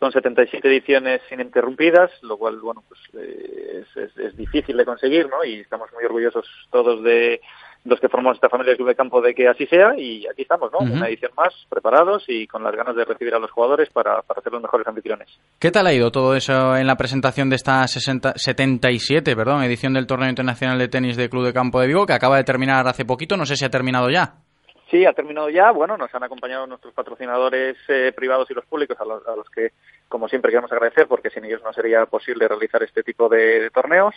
[0.00, 5.28] Son 77 ediciones ininterrumpidas, lo cual, bueno, pues eh, es, es- es difícil de conseguir,
[5.28, 5.44] ¿no?
[5.44, 7.40] Y estamos muy orgullosos todos de
[7.84, 9.94] los que formamos esta familia del Club de Campo de que así sea.
[9.96, 10.78] Y aquí estamos, ¿no?
[10.78, 14.40] Una edición más, preparados y con las ganas de recibir a los jugadores para, para
[14.40, 15.28] ser los mejores anfitriones.
[15.58, 19.92] ¿Qué tal ha ido todo eso en la presentación de esta 60 77 perdón, edición
[19.92, 22.86] del Torneo Internacional de Tenis de Club de Campo de Vigo, que acaba de terminar
[22.88, 23.36] hace poquito?
[23.36, 24.34] No sé si ha terminado ya.
[24.90, 25.70] Sí, ha terminado ya.
[25.72, 29.48] Bueno, nos han acompañado nuestros patrocinadores eh, privados y los públicos, a los, a los
[29.50, 29.72] que,
[30.08, 33.70] como siempre, queremos agradecer, porque sin ellos no sería posible realizar este tipo de, de
[33.70, 34.14] torneos.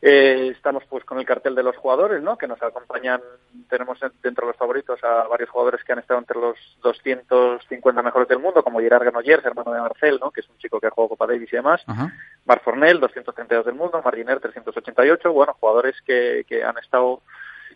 [0.00, 2.38] Eh, estamos pues con el cartel de los jugadores, ¿no?
[2.38, 3.20] Que nos acompañan,
[3.68, 8.02] tenemos en- dentro de los favoritos a varios jugadores que han estado entre los 250
[8.02, 10.30] mejores del mundo, como Gerard Granollers, hermano de Marcel, ¿no?
[10.30, 11.82] Que es un chico que ha jugado Copa Davis y demás.
[12.46, 17.20] Marc Fornel, 232 del mundo, Marginer, 388, bueno, jugadores que, que han estado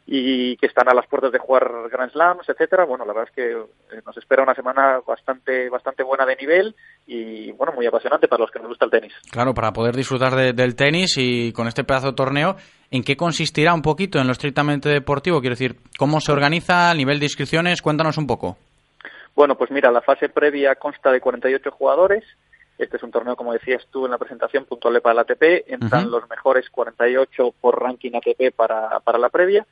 [0.06, 2.84] y que están a las puertas de jugar Grand Slams, etcétera.
[2.84, 3.52] Bueno, la verdad es que
[3.96, 6.74] eh, nos espera una semana bastante bastante buena de nivel
[7.06, 9.12] y bueno, muy apasionante para los que nos gusta el tenis.
[9.30, 12.56] Claro, para poder disfrutar de- del tenis y con este pedazo de torneo,
[12.90, 15.40] ¿en qué consistirá un poquito en lo estrictamente deportivo?
[15.40, 17.80] Quiero decir, ¿cómo se organiza a nivel de inscripciones?
[17.80, 18.56] Cuéntanos un poco.
[19.34, 22.24] Bueno, pues mira, la fase previa consta de 48 jugadores.
[22.76, 25.64] Este es un torneo, como decías tú en la presentación, puntual para el ATP.
[25.72, 26.10] Entran Ujú.
[26.18, 29.64] los mejores 48 por ranking ATP para, para la previa.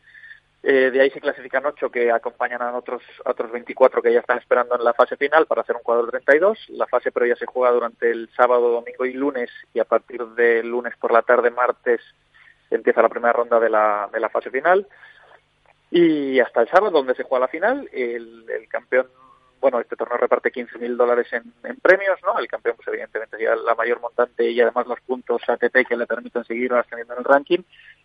[0.62, 4.38] Eh, de ahí se clasifican 8 que acompañan a otros, otros 24 que ya están
[4.38, 6.66] esperando en la fase final para hacer un cuadro de 32.
[6.70, 10.62] La fase previa se juega durante el sábado, domingo y lunes y a partir de
[10.62, 12.02] lunes por la tarde, martes,
[12.70, 14.86] empieza la primera ronda de la, de la fase final.
[15.90, 19.08] Y hasta el sábado, donde se juega la final, el, el campeón,
[19.60, 22.38] bueno, este torneo reparte 15.000 dólares en, en premios, ¿no?
[22.38, 26.06] El campeón, pues evidentemente, sería la mayor montante y además los puntos ATP que le
[26.06, 27.58] permiten seguir ascendiendo en el ranking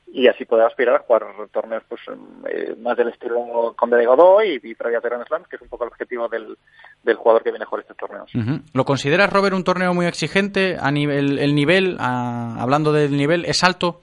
[0.08, 2.02] y así poder aspirar a jugar torneos pues
[2.48, 5.62] eh, más del estilo Conde de Godoy y, y previa de Grand Slam, que es
[5.62, 6.58] un poco el objetivo del,
[7.04, 8.32] del jugador que viene a jugar estos torneos.
[8.74, 10.78] ¿Lo consideras, Robert, un torneo muy exigente?
[10.80, 14.02] A nivel, el nivel, a- hablando del nivel, ¿es alto?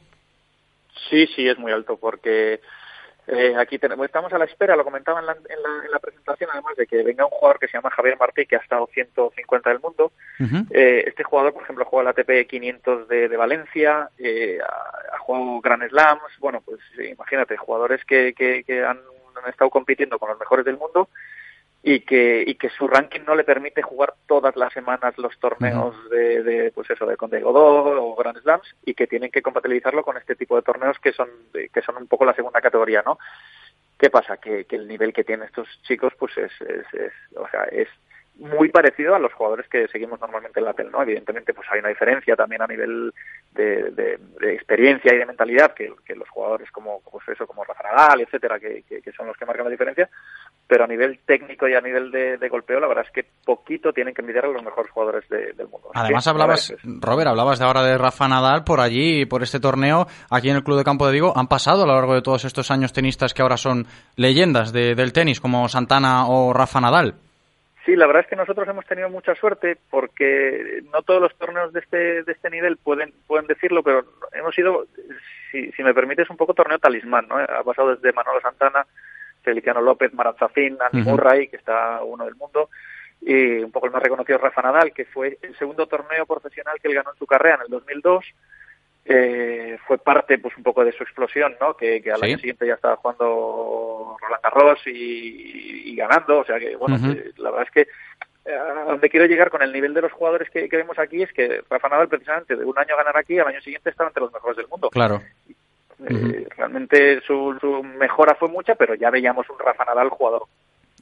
[1.08, 2.60] Sí, sí, es muy alto porque
[3.26, 5.98] eh, aquí tenemos, estamos a la espera, lo comentaba en la, en, la, en la
[6.00, 8.88] presentación, además de que venga un jugador que se llama Javier Martí, que ha estado
[8.92, 10.12] 150 del mundo.
[10.70, 15.18] Eh, este jugador, por ejemplo, juega el ATP 500 de, de Valencia, eh, ha, ha
[15.18, 18.98] jugado Grand Slams, bueno, pues imagínate, jugadores que, que, que han,
[19.42, 21.08] han estado compitiendo con los mejores del mundo
[21.82, 25.96] y que, y que su ranking no le permite jugar todas las semanas los torneos
[26.10, 30.04] de, de, pues eso, de Conde Godó o Grand Slams y que tienen que compatibilizarlo
[30.04, 33.18] con este tipo de torneos que son, que son un poco la segunda categoría, ¿no?
[33.98, 34.36] ¿Qué pasa?
[34.36, 37.88] Que, que el nivel que tienen estos chicos, pues es, es, es, o sea, es
[38.38, 41.02] muy parecido a los jugadores que seguimos normalmente en la TEL, ¿no?
[41.02, 43.12] Evidentemente, pues hay una diferencia también a nivel
[43.52, 47.62] de, de, de experiencia y de mentalidad que, que los jugadores como, pues eso, como
[47.64, 50.08] Rafa Nadal, etcétera, que, que, que son los que marcan la diferencia,
[50.66, 53.92] pero a nivel técnico y a nivel de, de, golpeo, la verdad es que poquito
[53.92, 55.90] tienen que envidiar a los mejores jugadores de, del mundo.
[55.94, 60.48] Además, hablabas, Robert, hablabas de ahora de Rafa Nadal, por allí, por este torneo, aquí
[60.48, 62.70] en el Club de Campo de Vigo, han pasado a lo largo de todos estos
[62.70, 67.14] años tenistas que ahora son leyendas de- del tenis, como Santana o Rafa Nadal.
[67.84, 71.72] Sí, la verdad es que nosotros hemos tenido mucha suerte porque no todos los torneos
[71.72, 74.86] de este, de este nivel pueden, pueden decirlo, pero hemos sido,
[75.50, 77.38] si, si me permites, un poco torneo talismán, ¿no?
[77.38, 78.86] Ha pasado desde Manolo Santana,
[79.42, 81.02] Feliciano López, Marat Safin, Andy.
[81.02, 82.70] Murray, que está uno del mundo,
[83.20, 86.88] y un poco el más reconocido Rafa Nadal, que fue el segundo torneo profesional que
[86.88, 88.24] él ganó en su carrera en el 2002.
[89.04, 91.76] Eh, fue parte pues un poco de su explosión, ¿no?
[91.76, 92.26] Que, que al Sí.
[92.26, 97.32] año siguiente ya estaba jugando Roland Garros y, y ganando, o sea que bueno, que
[97.42, 97.90] la verdad es que
[98.44, 101.22] eh, a donde quiero llegar con el nivel de los jugadores que, que vemos aquí
[101.22, 104.22] es que Rafa Nadal precisamente de un año ganar aquí al año siguiente estaba entre
[104.22, 104.88] los mejores del mundo.
[104.90, 105.20] Claro.
[106.08, 110.44] Eh, realmente su, su mejora fue mucha, pero ya veíamos un Rafa Nadal jugador.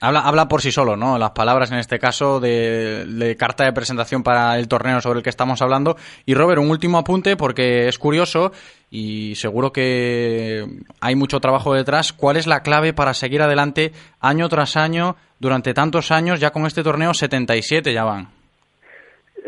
[0.01, 1.19] Habla, habla por sí solo, ¿no?
[1.19, 5.23] Las palabras en este caso de, de carta de presentación para el torneo sobre el
[5.23, 5.97] que estamos hablando.
[6.25, 8.53] Y Robert, un último apunte porque es curioso
[8.91, 10.67] y seguro que
[11.01, 12.13] hay mucho trabajo detrás.
[12.13, 16.41] ¿Cuál es la clave para seguir adelante año tras año durante tantos años?
[16.41, 18.40] Ya con este torneo 77 ya van.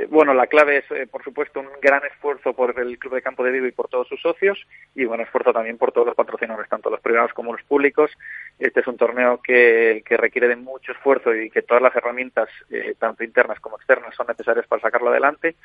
[0.02, 3.22] Eh, Bueno, la clave es, eh, por supuesto, un gran esfuerzo por el Club de
[3.22, 4.58] Campo de Vigo y por todos sus socios
[4.94, 8.10] y buen esfuerzo también por todos los patrocinadores, tanto los privados como los públicos.
[8.58, 12.48] Este es un torneo que, que requiere de mucho esfuerzo y que todas las herramientas,
[12.70, 15.56] eh, tanto internas como externas, son necesarias para sacarlo adelante.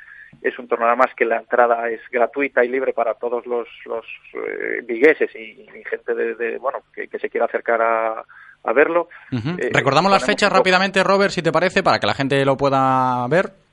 [0.41, 4.05] Es un torneo además que la entrada es gratuita y libre para todos los, los
[4.33, 8.23] eh, vigueses y, y gente de, de, bueno que, que se quiera acercar a,
[8.63, 9.09] a verlo.
[9.71, 13.25] Recordamos las fechas un rápidamente, Robert, si te parece, para que la gente lo pueda
[13.27, 13.66] ver.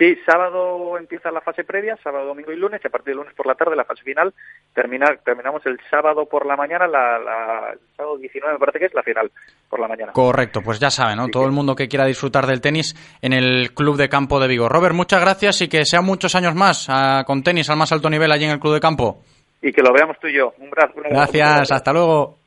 [0.00, 3.34] Sí, sábado empieza la fase previa, sábado, domingo y lunes, y a partir del lunes
[3.34, 4.32] por la tarde la fase final.
[4.74, 8.86] Termina, terminamos el sábado por la mañana, la, la- el sábado 19 me parece que
[8.86, 9.30] es la final
[9.68, 10.12] por la mañana.
[10.12, 11.28] Correcto, pues ya saben, ¿no?
[11.28, 14.70] Todo el mundo que quiera disfrutar del tenis en el Club de Campo de Vigo.
[14.70, 18.08] Robert, muchas gracias y que sean muchos años más ah, con tenis al más alto
[18.08, 19.20] nivel allí en el Club de Campo.
[19.60, 20.54] Y que lo veamos tú y yo.
[20.56, 20.94] Un abrazo.
[20.96, 21.32] un abrazo.
[21.34, 22.38] Gracias, hasta luego.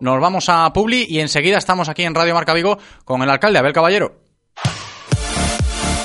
[0.00, 3.58] Nos vamos a Publi y enseguida estamos aquí en Radio Marca Vigo con el alcalde
[3.58, 4.23] Abel Caballero.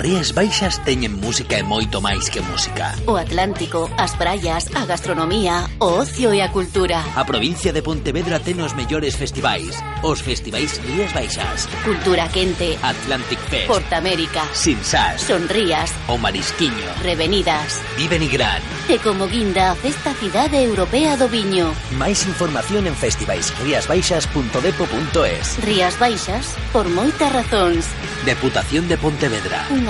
[0.00, 2.96] Rías Baixas teñen música e moito máis que música.
[3.04, 7.04] O Atlántico, as praias, a gastronomía, o ocio e a cultura.
[7.12, 9.76] A provincia de Pontevedra ten os mellores festivais.
[10.00, 11.68] Os festivais Rías Baixas.
[11.84, 12.80] Cultura Quente.
[12.80, 13.68] Atlantic Fest.
[13.68, 14.48] Portamérica.
[14.56, 15.20] Sinsas.
[15.20, 15.92] Sonrías.
[16.08, 16.96] O Marisquiño.
[17.04, 17.84] Revenidas.
[18.00, 18.64] Viven y Gran.
[18.88, 21.76] E como guinda a Festa Cidade Europea do Viño.
[22.00, 25.60] Máis información en festivaisriasbaixas.depo.es.
[25.60, 27.84] Rías Baixas, por moitas razóns.
[28.24, 29.68] Deputación de Pontevedra.
[29.68, 29.89] Unha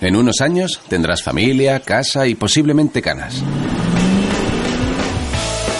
[0.00, 3.42] En unos años tendrás familia, casa y posiblemente canas.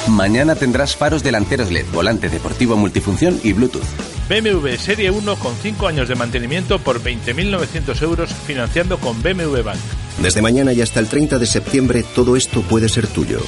[0.09, 3.85] Mañana tendrás faros delanteros LED, volante deportivo multifunción y Bluetooth.
[4.29, 9.79] BMW Serie 1 con 5 años de mantenimiento por 20.900 euros financiando con BMW Bank.
[10.23, 13.41] Desde mañana y hasta el 30 de septiembre todo esto puede ser tuyo.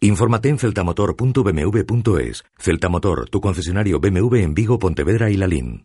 [0.00, 2.44] Infórmate en celtamotor.bmw.es.
[2.58, 5.84] Celtamotor, tu concesionario BMW en Vigo, Pontevedra y Lalín.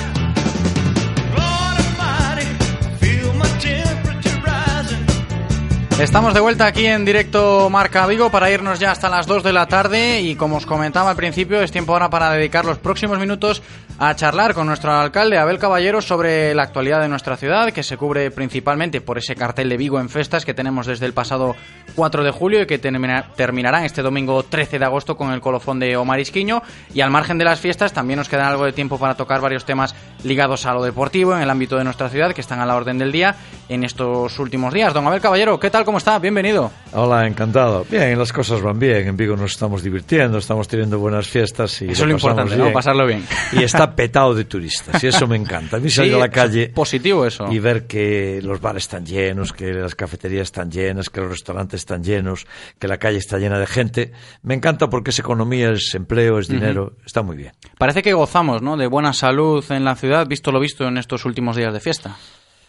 [5.99, 9.53] Estamos de vuelta aquí en directo Marca Vigo para irnos ya hasta las 2 de
[9.53, 13.19] la tarde y como os comentaba al principio es tiempo ahora para dedicar los próximos
[13.19, 13.61] minutos
[13.99, 17.97] a charlar con nuestro alcalde Abel Caballero sobre la actualidad de nuestra ciudad que se
[17.97, 21.55] cubre principalmente por ese cartel de Vigo en festas que tenemos desde el pasado
[21.95, 25.79] 4 de julio y que termina, terminará este domingo 13 de agosto con el colofón
[25.79, 26.63] de Omar Isquiño
[26.95, 29.65] y al margen de las fiestas también nos queda algo de tiempo para tocar varios
[29.65, 32.75] temas ligados a lo deportivo en el ámbito de nuestra ciudad que están a la
[32.75, 33.35] orden del día
[33.69, 34.95] en estos últimos días.
[34.95, 35.80] Don Abel Caballero, ¿qué tal?
[35.85, 36.19] ¿Cómo está?
[36.19, 36.71] Bienvenido.
[36.93, 37.85] Hola, encantado.
[37.89, 39.07] Bien, las cosas van bien.
[39.07, 41.81] En Vigo nos estamos divirtiendo, estamos teniendo buenas fiestas.
[41.81, 42.71] Y Eso es lo importante, ¿no?
[42.71, 43.25] Pasarlo bien.
[43.53, 45.77] Y está petado de turistas, y eso me encanta.
[45.77, 46.69] A mí salir Sí, a la calle.
[46.69, 47.51] Positivo eso.
[47.51, 51.81] Y ver que los bares están llenos, que las cafeterías están llenas, que los restaurantes
[51.81, 52.45] están llenos,
[52.77, 54.11] que la calle está llena de gente.
[54.43, 56.93] Me encanta porque es economía, es empleo, es dinero.
[57.05, 57.53] Está muy bien.
[57.77, 58.77] Parece que gozamos, ¿no?
[58.77, 62.15] De buena salud en la ciudad, visto lo visto en estos últimos días de fiesta.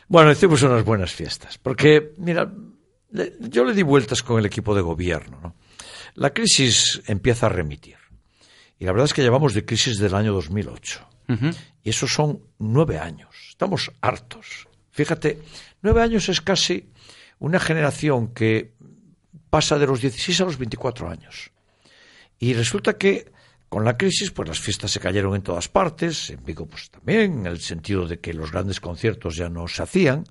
[0.08, 1.56] Bueno, hicimos unas buenas fiestas.
[1.58, 2.50] Porque, mira,
[3.40, 5.38] yo le di vueltas con el equipo de gobierno.
[5.42, 5.56] ¿no?
[6.14, 7.96] La crisis empieza a remitir.
[8.78, 11.08] Y la verdad es que llevamos de crisis del año 2008.
[11.82, 13.34] Y esos son nueve años.
[13.48, 14.68] Estamos hartos.
[14.90, 15.40] Fíjate,
[15.80, 16.90] nueve años es casi
[17.38, 18.74] una generación que
[19.48, 21.50] pasa de los 16 a los 24 años.
[22.38, 23.32] Y resulta que
[23.68, 27.40] con la crisis, pues las fiestas se cayeron en todas partes, en Vigo pues también,
[27.40, 30.24] en el sentido de que los grandes conciertos ya no se hacían.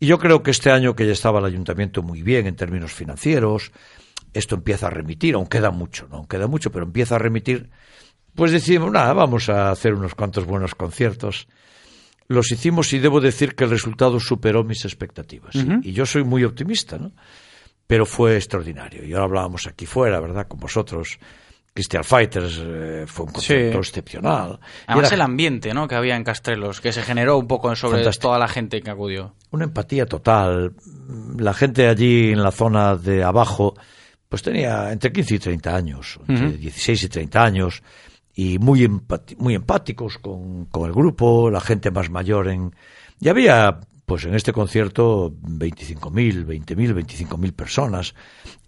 [0.00, 2.92] Y yo creo que este año que ya estaba el ayuntamiento muy bien en términos
[2.92, 3.72] financieros,
[4.32, 7.70] esto empieza a remitir, aún queda mucho, no aún queda mucho, pero empieza a remitir.
[8.34, 11.48] Pues decimos, nada, vamos a hacer unos cuantos buenos conciertos.
[12.28, 15.54] Los hicimos y debo decir que el resultado superó mis expectativas.
[15.82, 17.12] Y yo soy muy optimista, ¿no?
[17.86, 19.04] Pero fue extraordinario.
[19.04, 20.46] Y ahora hablábamos aquí fuera, ¿verdad?
[20.46, 21.18] Con vosotros.
[21.72, 24.58] Crystal Fighters eh, fue un concierto excepcional.
[24.86, 25.88] Además era el ambiente, ¿no?
[25.88, 28.28] Que había en Castrelos, que se generó un poco sobre Fantástico.
[28.28, 29.34] toda la gente que acudió.
[29.50, 30.74] Una empatía total.
[31.38, 33.74] La gente allí en la zona de abajo,
[34.28, 36.56] pues tenía entre 15 y 30 años, entre Ujú.
[36.58, 37.82] 16 y 30 años,
[38.34, 38.88] y muy,
[39.38, 42.72] muy empáticos con, con el grupo, la gente más mayor en...
[43.20, 48.14] Y había, pues en este concierto, 25.000, 20.000, 25.000 personas.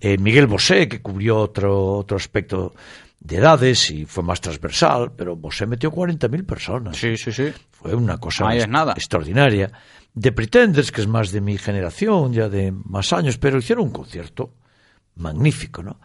[0.01, 2.74] Eh, Miguel Bosé, que cubrió otro, otro aspecto
[3.21, 6.97] de edades y fue más transversal, pero Bosé metió 40.000 personas.
[6.97, 7.53] Sí, sí, sí.
[7.71, 8.93] Fue una cosa es ex- nada.
[8.95, 9.71] extraordinaria.
[10.18, 13.93] The Pretenders, que es más de mi generación, ya de más años, pero hicieron un
[13.93, 14.55] concierto
[15.16, 16.01] magnífico, ¿no?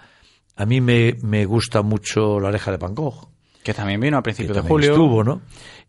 [0.57, 3.29] A mí me, me gusta mucho La Oreja de Van Gogh.
[3.63, 4.91] Que también vino a principios de julio.
[4.91, 5.41] Estuvo, ¿no?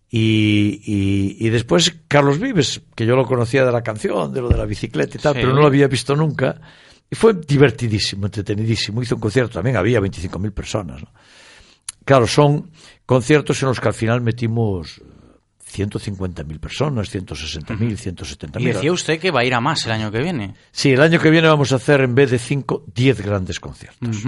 [0.09, 4.49] Y, y, y después Carlos Vives, que yo lo conocía de la canción, de lo
[4.49, 5.41] de la bicicleta y tal, Sí.
[5.43, 6.61] pero no lo había visto nunca.
[7.11, 9.00] Y fue divertidísimo, entretenidísimo.
[9.02, 11.02] Hizo un concierto, también había 25.000 personas.
[11.02, 11.09] ¿no?
[12.04, 12.70] Claro, son
[13.04, 15.00] conciertos en los que al final metimos
[15.72, 18.61] 150.000 personas, 160.000, 170.000.
[18.61, 20.54] Y decía usted que va a ir a más el año que viene.
[20.72, 24.22] Sí, el año que viene vamos a hacer en vez de 5, 10 grandes conciertos.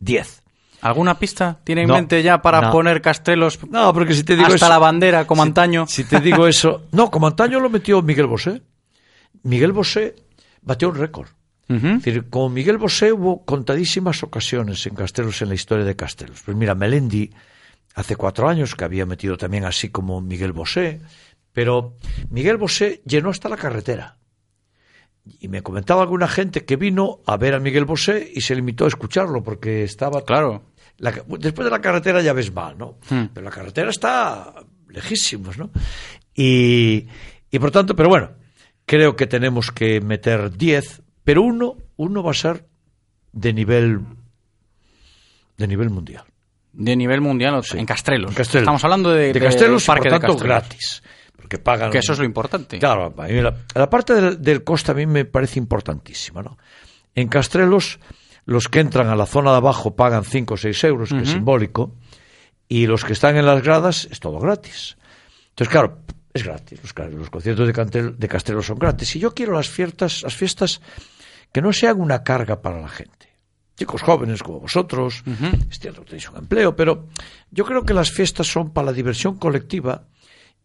[0.00, 0.42] 10.
[0.82, 2.72] ¿Alguna pista tiene en No, mente ya para no.
[2.72, 5.86] poner Castrelos No, porque si te digo hasta eso- la bandera, como si- antaño?
[5.86, 6.82] Si te digo eso.
[6.92, 8.62] No, como antaño lo metió Miguel Bosé.
[9.44, 10.16] Miguel Bosé
[10.62, 11.28] batió un récord.
[11.68, 16.42] Es decir, como Miguel Bosé hubo contadísimas ocasiones en Castelos en la historia de Castelos.
[16.42, 17.30] Pues mira, Melendi
[17.94, 21.00] hace cuatro años que había metido también así como Miguel Bosé,
[21.52, 21.96] pero
[22.30, 24.18] Miguel Bosé llenó hasta la carretera.
[25.24, 28.84] Y me comentaba alguna gente que vino a ver a Miguel Bosé y se limitó
[28.84, 30.24] a escucharlo porque estaba.
[30.24, 30.72] Claro.
[30.98, 32.98] después de la carretera ya ves mal, ¿no?
[33.08, 33.26] Hmm.
[33.32, 34.52] Pero la carretera está
[34.88, 35.70] lejísimos, ¿no?
[36.34, 37.06] Y,
[37.50, 38.32] y por tanto, pero bueno,
[38.84, 42.66] creo que tenemos que meter 10, pero uno, uno va a ser
[43.32, 44.00] de nivel
[45.56, 46.24] de nivel mundial.
[46.72, 48.34] De nivel mundial, o sea, en Castrelos.
[48.34, 48.42] En.
[48.60, 51.02] Estamos hablando de, de Castelos, del parque por tanto, de gratis.
[51.36, 51.90] Porque pagan.
[51.90, 52.78] Que eso es lo importante.
[52.78, 56.56] Claro, la, la parte del, del coste a mí me parece importantísima, ¿no?
[57.14, 57.98] En Castrelos,
[58.46, 61.28] los que entran a la zona de abajo pagan 5 o 6 euros, que es
[61.28, 61.94] simbólico,
[62.68, 64.96] y los que están en las gradas es todo gratis.
[65.50, 65.98] Entonces, claro,
[66.32, 66.80] es gratis.
[66.82, 69.14] Los, conciertos de, Cantel- de Castrelos son gratis.
[69.16, 70.80] Y yo quiero las fiestas, las fiestas
[71.52, 73.28] que no sean una carga para la gente.
[73.76, 75.22] Chicos jóvenes como vosotros,
[75.70, 77.08] es cierto que tenéis un empleo, pero
[77.50, 80.06] yo creo que las fiestas son para la diversión colectiva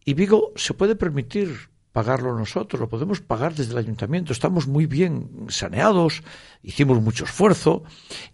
[0.04, 4.86] y Vigo se puede permitir pagarlo nosotros, lo podemos pagar desde el ayuntamiento, estamos muy
[4.86, 6.22] bien saneados,
[6.62, 7.82] hicimos mucho esfuerzo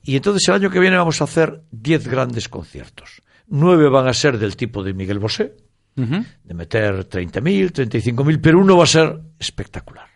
[0.03, 3.23] y entonces el año que viene vamos a hacer 10 grandes conciertos.
[3.47, 5.57] Nueve van a ser del tipo de Miguel Bosé,
[5.95, 10.14] de meter 30.000, 35.000, pero uno va a ser espectacular.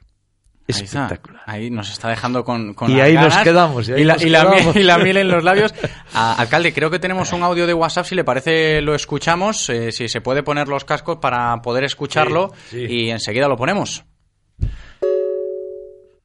[0.70, 1.20] Ahí, está.
[1.46, 4.22] Ahí nos está dejando con, con Y las ahí nos quedamos, y ahí la, nos
[4.22, 4.62] y la quedamos.
[4.74, 5.74] miel- y la miel en los labios.
[6.14, 8.04] Ah, alcalde, creo que tenemos un audio de WhatsApp.
[8.06, 9.68] Si le parece, lo escuchamos.
[9.70, 12.52] eh, si se puede poner los cascos para poder escucharlo.
[12.70, 12.92] Sí, sí.
[12.94, 14.04] Y enseguida lo ponemos.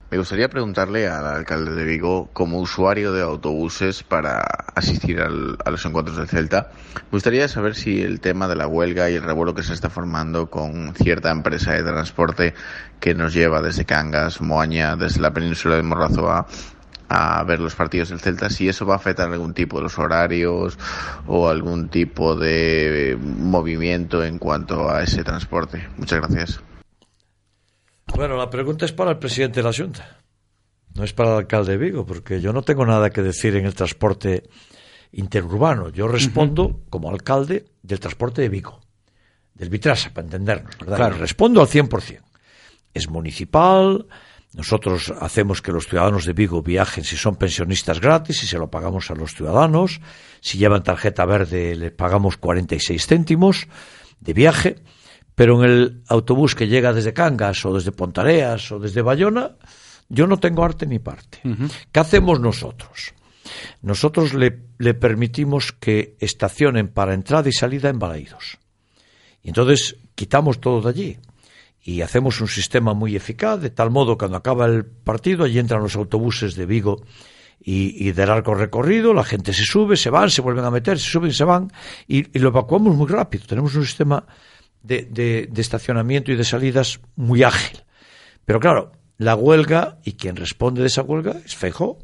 [0.09, 4.41] Me gustaría preguntarle al alcalde de Vigo, como usuario de autobuses para
[4.75, 8.67] asistir al- a los encuentros del Celta, me gustaría saber si el tema de la
[8.67, 12.53] huelga y el revuelo que se está formando con cierta empresa de transporte
[13.03, 16.47] que nos lleva desde Cangas, Moaña, desde la península de Morrazoa
[17.09, 19.99] a ver los partidos del Celta, si eso va a afectar algún tipo de los
[19.99, 20.79] horarios
[21.27, 25.85] o algún tipo de movimiento en cuanto a ese transporte.
[25.97, 26.61] Muchas gracias.
[28.15, 30.19] Bueno, la pregunta es para el presidente de la Junta.
[30.95, 33.65] No es para el alcalde de Vigo, porque yo no tengo nada que decir en
[33.65, 34.43] el transporte
[35.11, 35.89] interurbano.
[35.89, 38.79] Yo respondo como alcalde del transporte de Vigo,
[39.55, 40.95] del Vitrasa, para entendernos, ¿verdad?
[40.95, 41.17] Claro.
[41.17, 42.21] Respondo al 100%.
[42.93, 44.05] Es municipal,
[44.55, 48.69] nosotros hacemos que los ciudadanos de Vigo viajen si son pensionistas gratis y se lo
[48.69, 49.99] pagamos a los ciudadanos.
[50.41, 53.67] Si llevan tarjeta verde les pagamos 46 céntimos
[54.19, 54.75] de viaje.
[55.33, 59.55] Pero en el autobús que llega desde Cangas o desde Pontareas o desde Bayona,
[60.07, 61.39] yo no tengo arte ni parte.
[61.91, 63.15] ¿Qué hacemos nosotros?
[63.81, 68.59] Nosotros le, le permitimos que estacionen para entrada y salida en Balaídos.
[69.41, 71.19] Y entonces quitamos todo de allí
[71.83, 75.59] y hacemos un sistema muy eficaz, de tal modo que cuando acaba el partido, allí
[75.59, 77.03] entran los autobuses de Vigo
[77.65, 81.09] y, del arco recorrido, la gente se sube, se van, se vuelven a meter, se
[81.09, 81.71] suben, se van,
[82.07, 83.45] y, lo evacuamos muy rápido.
[83.47, 84.25] Tenemos un sistema
[84.81, 87.83] de, de- de estacionamiento y de salidas muy ágil.
[88.45, 91.99] Pero claro, la huelga, y quien responde de esa huelga es Feijó,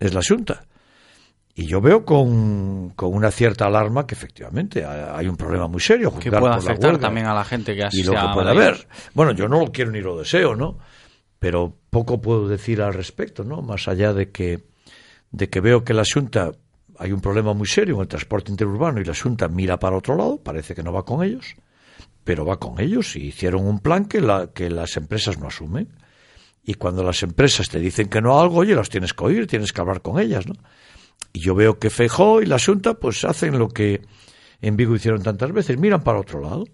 [0.00, 0.64] es la Junta.
[1.54, 5.80] Y yo veo con, con una cierta alarma que efectivamente ha- hay un problema muy
[5.80, 6.10] serio.
[6.18, 8.64] Que la afectar también a la gente que y asiste lo que Balaídos.
[8.64, 8.88] haber.
[9.14, 10.78] Bueno, yo no lo quiero ni lo deseo, ¿no?
[11.38, 13.60] Pero poco puedo decir al respecto, ¿no?
[13.60, 14.60] Más allá de que,
[15.30, 16.52] de que veo que la Junta
[16.98, 20.16] hay un problema muy serio en el transporte interurbano y la Junta mira para otro
[20.16, 21.56] lado, parece que no va con ellos,
[22.24, 25.88] pero va con ellos y hicieron un plan que, la, que las empresas no asumen.
[26.64, 29.46] Y cuando las empresas te dicen que no a algo, oye, las tienes que oír,
[29.48, 30.54] tienes que hablar con ellas, ¿no?
[31.32, 34.02] Y yo veo que Feijó y la Junta pues hacen lo que
[34.60, 36.64] en Vigo hicieron tantas veces, miran para otro lado.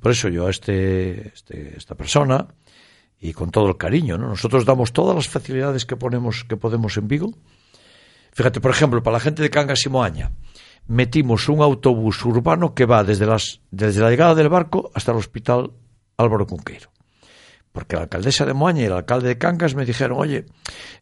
[0.00, 2.48] Por eso yo a este, este- esta persona,
[3.18, 4.28] y con todo el cariño, ¿no?
[4.28, 7.32] nosotros damos todas las facilidades que, ponemos, que podemos en Vigo.
[8.32, 10.32] Fíjate, por ejemplo, para la gente de Cangas y Moaña,
[10.86, 15.18] metimos un autobús urbano que va desde, las, desde la llegada del barco hasta el
[15.18, 15.72] hospital
[16.18, 16.90] Álvaro Cunqueiro.
[17.74, 20.46] Porque la alcaldesa de Moaña y el alcalde de Cangas me dijeron, oye,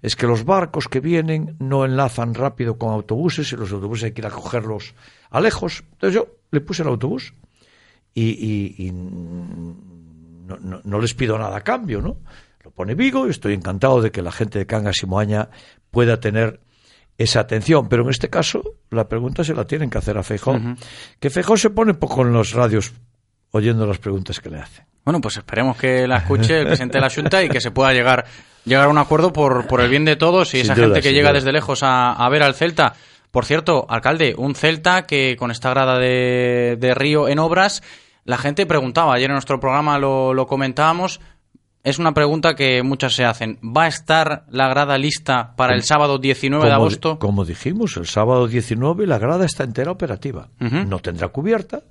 [0.00, 4.12] es que los barcos que vienen no enlazan rápido con autobuses y los autobuses hay
[4.12, 4.94] que ir a cogerlos
[5.28, 5.84] a lejos.
[5.92, 7.34] Entonces yo le puse el autobús
[8.14, 12.16] y, y- y no, no- no les pido nada a cambio, ¿no?
[12.64, 15.50] Lo pone Vigo y estoy encantado de que la gente de Cangas y Moaña
[15.90, 16.60] pueda tener
[17.18, 17.88] esa atención.
[17.90, 20.58] Pero en este caso, la pregunta se la tienen que hacer a Feijó.
[21.20, 22.92] Que Feijó se pone poco en los radios
[23.53, 24.84] oyendo las preguntas que le hacen.
[25.05, 27.92] Bueno, pues esperemos que la escuche el presidente de la Junta y que se pueda
[27.92, 28.24] llegar,
[28.64, 31.03] llegar a un acuerdo por, por el bien de todos y Sin esa duda, gente
[31.03, 31.38] que llega duda.
[31.40, 32.94] desde lejos a, a ver al Celta.
[33.30, 37.82] Por cierto, alcalde, un Celta que con esta grada de, de Río en obras,
[38.24, 41.20] la gente preguntaba, ayer en nuestro programa lo, lo comentábamos,
[41.82, 43.59] es una pregunta que muchas se hacen.
[43.61, 47.18] ¿Va a estar la grada lista para el sábado 19 de Como agosto?
[47.18, 50.48] Como dijimos, el sábado 19 la grada está entera operativa.
[50.61, 51.82] No tendrá cubierta,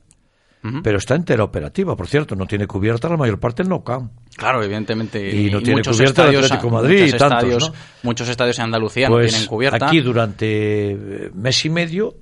[0.84, 1.96] pero está entera operativa.
[1.96, 4.12] Por cierto, no tiene cubierta la mayor parte del Nou Camp.
[4.36, 5.20] Claro, evidentemente.
[5.36, 7.76] Y no tiene muchos cubierta el Atlético de Madrid muchos y tantos, estadios, ¿no?
[8.04, 9.88] Muchos estadios en Andalucía no Pues tienen cubierta.
[9.88, 12.16] aquí durante eh, mes y medio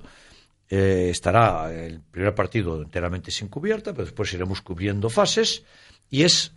[0.70, 5.64] eh, estará el primer partido enteramente sin cubierta, pero después iremos cubriendo fases
[6.08, 6.54] y es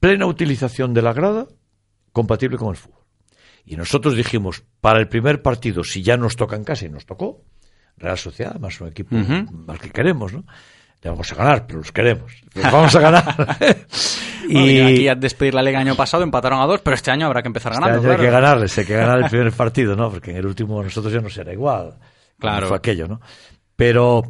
[0.00, 1.46] plena utilización de la grada
[2.12, 2.98] compatible con el fútbol.
[3.66, 7.04] Y nosotros dijimos, para el primer partido, si ya nos toca en casa y nos
[7.04, 7.42] tocó,
[7.98, 9.64] Real Sociedad, más un equipo Ujú.
[9.66, 10.44] al que queremos, ¿no?
[11.02, 12.32] Le vamos a ganar, pero los queremos.
[12.54, 13.56] Los vamos a ganar.
[14.50, 17.10] Bueno, y aquí a despedir la liga el año pasado empataron a dos, pero este
[17.10, 18.00] año habrá que empezar este ganando.
[18.00, 18.30] año hay claro.
[18.30, 20.10] que ganarles, hay que ganar el primer partido, ¿no?
[20.10, 21.98] Porque en el último nosotros ya no será igual.
[22.38, 22.68] Claro.
[22.68, 23.20] Fue aquello, ¿no?
[23.76, 24.22] Pero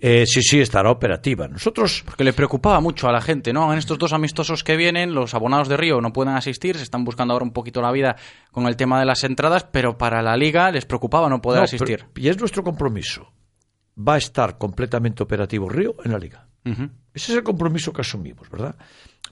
[0.00, 1.48] eh, sí, sí, estará operativa.
[1.48, 2.02] Nosotros...
[2.04, 3.72] Porque le preocupaba mucho a la gente, ¿no?
[3.72, 7.04] En estos dos amistosos que vienen, los abonados de Río no pueden asistir, se están
[7.04, 8.16] buscando ahora un poquito la vida
[8.52, 11.64] con el tema de las entradas, pero para la liga les preocupaba no poder No,
[11.64, 12.04] asistir.
[12.12, 13.32] pero- y es nuestro compromiso.
[13.96, 16.46] Va a estar completamente operativo Río en la liga.
[16.64, 18.74] Ese es el compromiso que asumimos, ¿verdad?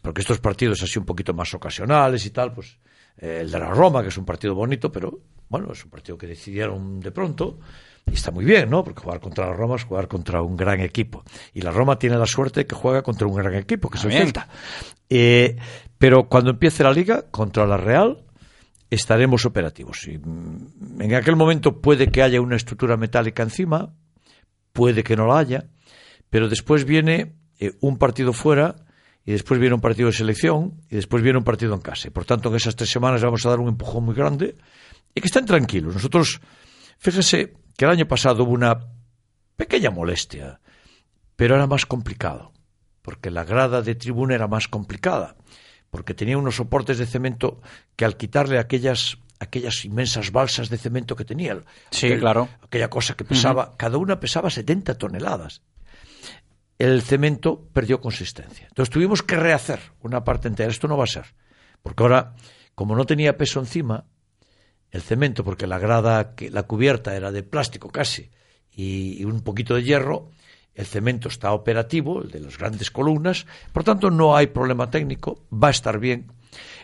[0.02, 2.78] Porque estos partidos así un poquito más ocasionales y tal, pues
[3.16, 6.18] eh, el de la Roma, que es un partido bonito, pero bueno, es un partido
[6.18, 7.58] que decidieron de pronto
[8.06, 8.82] y está muy bien, ¿no?
[8.82, 11.24] Porque jugar contra la Roma es jugar contra un gran equipo.
[11.54, 14.12] Y la Roma tiene la suerte que juega contra un gran equipo, que es el.
[14.12, 14.48] Celta.
[15.08, 15.56] Eh,
[15.98, 18.24] pero cuando empiece la liga contra la Real,
[18.90, 20.08] estaremos operativos.
[20.08, 23.94] Y, mm, en aquel momento puede que haya una estructura metálica encima,
[24.72, 25.66] puede que no la haya,
[26.30, 28.76] pero después viene eh, un partido fuera
[29.24, 32.08] y después viene un partido de selección y después viene un partido en casa.
[32.08, 34.56] Y por tanto, en esas tres semanas vamos a dar un empujón muy grande
[35.14, 35.94] y que estén tranquilos.
[35.94, 36.40] Nosotros,
[36.98, 38.78] fíjese que el año pasado hubo una
[39.56, 40.60] pequeña molestia,
[41.36, 42.52] pero era más complicado,
[43.02, 45.36] porque la grada de tribuna era más complicada,
[45.90, 47.60] porque tenía unos soportes de cemento
[47.94, 51.58] que al quitarle aquellas aquellas inmensas balsas de cemento que tenía,
[51.90, 52.48] Sí, claro.
[52.62, 55.62] aquella cosa que pesaba, cada una pesaba 70 toneladas.
[56.78, 58.66] El cemento perdió consistencia.
[58.68, 60.70] Entonces tuvimos que rehacer una parte entera.
[60.70, 61.26] Esto no va a ser,
[61.82, 62.34] porque ahora,
[62.74, 64.04] como no tenía peso encima,
[64.90, 68.30] el cemento, porque la grada, que la cubierta era de plástico casi
[68.70, 70.30] y, y un poquito de hierro,
[70.74, 75.44] el cemento está operativo, el de las grandes columnas, por tanto no hay problema técnico,
[75.52, 76.32] va a estar bien.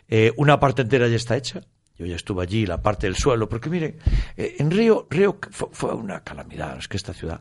[0.09, 1.63] Eh, una parte entera ya está hecha.
[1.99, 3.99] Yo ya estuve allí, la parte del suelo, porque miren,
[4.37, 7.41] eh, en Río, Río fue, fue una calamidad, es que esta ciudad.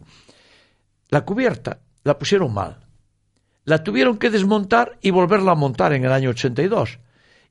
[1.09, 2.79] La cubierta la pusieron mal.
[3.65, 6.99] La tuvieron que desmontar y volverla a montar en el año 82.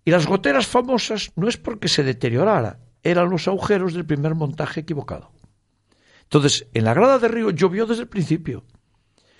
[0.04, 4.80] Y las goteras famosas no es porque se deteriorara, eran los agujeros del primer montaje
[4.80, 5.30] equivocado.
[6.22, 8.64] Entonces, en la grada de Río llovió desde el principio.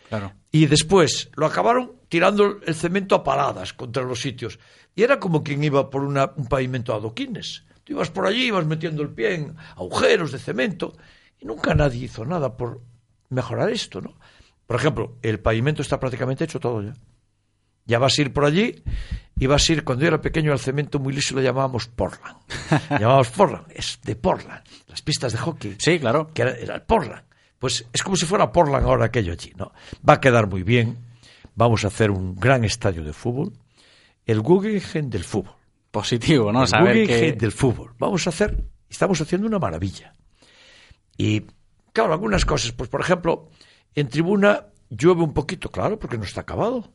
[0.09, 0.33] Claro.
[0.53, 4.59] Y después lo acabaron tirando el cemento a paladas contra los sitios.
[4.95, 7.65] Y era como quien iba por una- un pavimento a adoquines.
[7.85, 10.97] Tú ibas por allí, ibas metiendo el pie en agujeros de cemento.
[11.39, 12.81] Y nunca nadie hizo nada por
[13.29, 14.15] mejorar esto, ¿no?
[14.67, 16.95] Por ejemplo, el pavimento está prácticamente hecho todo ya.
[17.85, 18.83] Ya vas a ir por allí
[19.39, 22.37] y vas a ir, cuando yo era pequeño, el cemento muy liso lo llamábamos Portland.
[22.91, 24.65] llamábamos Portland, es de Portland.
[24.89, 25.77] Las pistas de hockey.
[25.79, 26.33] Sí, claro.
[26.35, 27.23] Que era, era el Portland.
[27.59, 29.73] Pues es como si fuera Portland ahora aquello allí, ¿no?
[30.09, 30.99] Va a quedar muy bien.
[31.55, 33.53] Vamos a hacer un gran estadio de fútbol.
[34.27, 35.55] El Guggenheim del fútbol.
[35.91, 36.63] Positivo, ¿no?
[36.63, 37.41] El Saber Guggenheim que...
[37.41, 37.95] del fútbol.
[37.99, 40.13] Vamos a hacer, estamos haciendo una maravilla.
[41.17, 41.45] Y
[41.93, 43.49] claro, algunas cosas, pues por ejemplo,
[43.95, 46.93] en tribuna llueve un poquito, claro, porque no está acabado.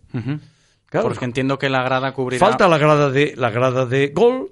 [0.86, 1.07] Claro.
[1.07, 2.45] Porque entiendo que la grada cubrirá...
[2.45, 4.51] Falta la grada de la grada de gol,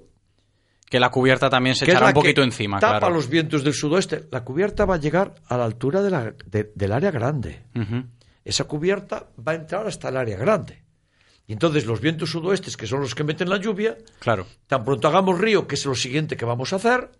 [0.90, 3.14] Que la cubierta también se echará un poquito que encima, tapa claro.
[3.14, 4.26] los vientos del sudoeste.
[4.30, 7.62] La cubierta va a llegar a la altura de la- de- del área grande.
[8.44, 10.82] Esa cubierta va a entrar hasta el área grande.
[11.46, 14.46] Y entonces los vientos sudoestes, que son los que meten la lluvia, Claro.
[14.66, 17.10] tan pronto hagamos río, que es lo siguiente que vamos a hacer,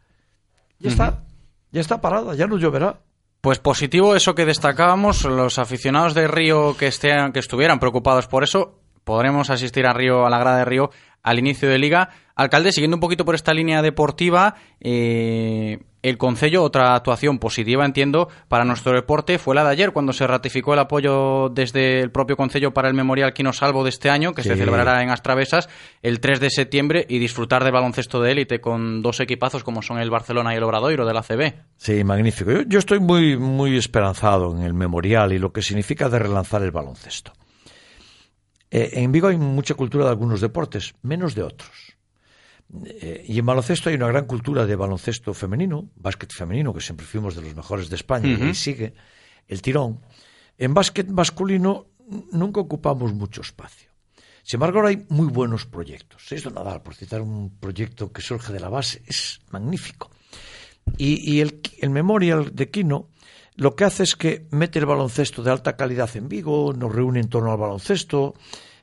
[0.79, 1.25] ya está,
[1.73, 2.99] ya está parada, ya no lloverá.
[3.41, 8.45] Pues positivo eso que destacábamos, los aficionados de Río que, estén, que estuvieran preocupados por
[8.45, 10.91] eso, podremos asistir a Río, a la grada de Río
[11.23, 12.11] al inicio de liga.
[12.41, 18.31] Alcalde, siguiendo un poquito por esta línea deportiva, eh, el Concello, otra actuación positiva, entiendo,
[18.49, 22.39] para nuestro deporte fue la de ayer, cuando se ratificó el apoyo desde el propio
[22.39, 25.69] Concello para el Memorial Quino Salvo de este año, que se celebrará en Astravesas
[26.01, 29.99] el 3 de septiembre, y disfrutar del baloncesto de élite con dos equipazos como son
[29.99, 31.53] el Barcelona y el Obradoiro de la CB.
[31.77, 32.53] Sí, magnífico.
[32.53, 36.63] Yo, yo estoy muy, muy esperanzado en el memorial y lo que significa de relanzar
[36.63, 37.33] el baloncesto.
[38.71, 41.90] Eh, en Vigo hay mucha cultura de algunos deportes, menos de otros.
[42.85, 47.07] Eh, y en baloncesto hay una gran cultura de baloncesto femenino, básquet femenino, que siempre
[47.07, 48.95] fuimos de los mejores de España, y sigue
[49.49, 50.01] el tirón.
[50.59, 51.87] En básquet masculino
[52.33, 53.91] nunca ocupamos mucho espacio.
[54.43, 56.33] Sin embargo, ahora hay muy buenos proyectos.
[56.33, 60.11] Esto Nadal, por citar un proyecto que surge de la base, es magnífico.
[60.97, 63.09] Y, y el, el Memorial de Quino
[63.61, 67.21] lo que hace es que mete el baloncesto de alta calidad en Vigo, nos reúne
[67.21, 68.35] en torno al baloncesto,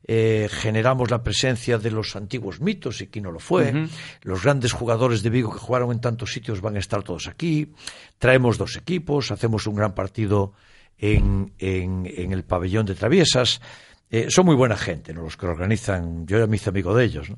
[0.05, 3.87] eh, generamos la presencia de los antiguos mitos, y Quino lo fue,
[4.23, 7.71] los grandes jugadores de Vigo que jugaron en tantos sitios van a estar todos aquí,
[8.17, 10.53] traemos dos equipos, hacemos un gran partido
[10.97, 13.61] en, en- en el pabellón de Traviesas.
[14.09, 15.23] Eh, son muy buena gente, ¿no?
[15.23, 17.29] los que lo organizan, yo ya me hice amigo de ellos.
[17.29, 17.35] ¿no?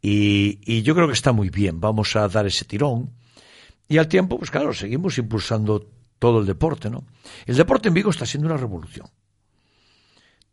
[0.00, 3.10] Y, y yo creo que está muy bien, vamos a dar ese tirón.
[3.88, 7.04] Y al tiempo, pues claro, seguimos impulsando todo el deporte, ¿no?
[7.44, 9.06] El deporte en Vigo está siendo una revolución.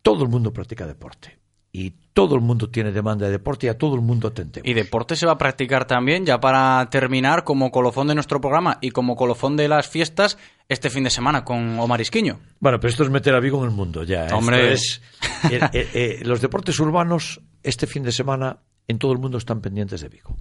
[0.03, 1.39] Todo el mundo practica deporte.
[1.75, 4.69] Y todo el mundo tiene demanda de deporte y a todo el mundo atendemos.
[4.69, 8.77] Y deporte se va a practicar también, ya para terminar, como colofón de nuestro programa
[8.79, 10.37] y como colofón de las fiestas,
[10.69, 12.39] este fin de semana con Omar Isquiño.
[12.59, 14.27] Bueno, pero esto es meter a Vigo en el mundo ya.
[14.27, 14.33] ¿eh?
[14.33, 14.73] Hombre.
[14.73, 15.01] Es-
[15.49, 19.59] eh, eh, eh, los deportes urbanos este fin de semana en todo el mundo están
[19.59, 20.35] pendientes de Vigo.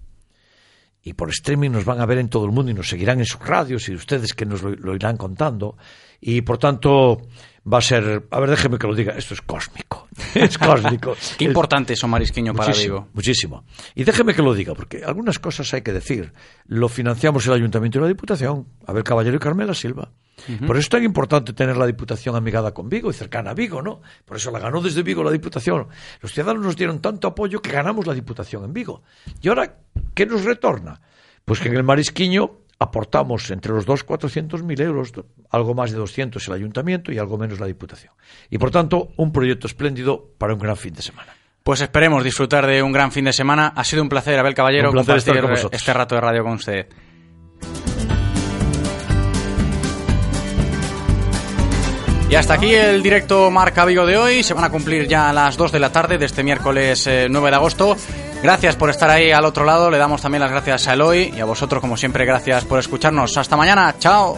[1.03, 3.27] Y por streaming nos van a ver en todo el mundo y nos seguirán en
[3.27, 5.77] sus radios y ustedes que nos lo, lo irán contando.
[6.21, 7.23] Y por tanto
[7.71, 10.09] va a ser, a ver, déjeme que lo diga, esto es cósmico.
[10.35, 11.17] Es cósmico.
[11.39, 13.09] Qué importante es Omar Isquiño para Muchísimo, Vigo.
[13.15, 13.65] Muchísimo.
[13.95, 16.33] Y déjeme que lo diga, porque algunas cosas hay que decir.
[16.67, 18.67] Lo financiamos el Ayuntamiento y la Diputación.
[18.87, 20.11] A ver, Caballero y Carmela Silva.
[20.67, 23.81] Por eso es tan importante tener la Diputación amigada con Vigo y cercana a Vigo,
[23.81, 24.01] ¿no?
[24.25, 25.87] Por eso la ganó desde Vigo la Diputación.
[26.21, 29.03] Los ciudadanos nos dieron tanto apoyo que ganamos la Diputación en Vigo.
[29.41, 29.77] Y ahora,
[30.15, 31.01] ¿qué nos retorna?
[31.45, 35.13] Pues que en el Marisquiño aportamos entre los dos 400.000 euros,
[35.51, 38.13] algo más de 200 el Ayuntamiento y algo menos la Diputación.
[38.51, 41.35] Y por tanto, un proyecto espléndido para un gran fin de semana.
[41.63, 43.73] Pues esperemos disfrutar de un gran fin de semana.
[43.77, 46.43] Ha sido un placer, Abel Caballero, Un placer estar compartir con este rato de radio
[46.43, 46.89] con usted.
[52.33, 54.43] Y hasta aquí el directo Marca Vigo de hoy.
[54.43, 57.51] Se van a cumplir ya las 2 de la tarde de este miércoles eh, 9
[57.51, 57.95] de agosto.
[58.43, 59.91] Gracias por estar ahí al otro lado.
[59.91, 63.37] Le damos también las gracias a Eloy y a vosotros, como siempre, gracias por escucharnos.
[63.37, 63.95] Hasta mañana.
[63.99, 64.37] Chao.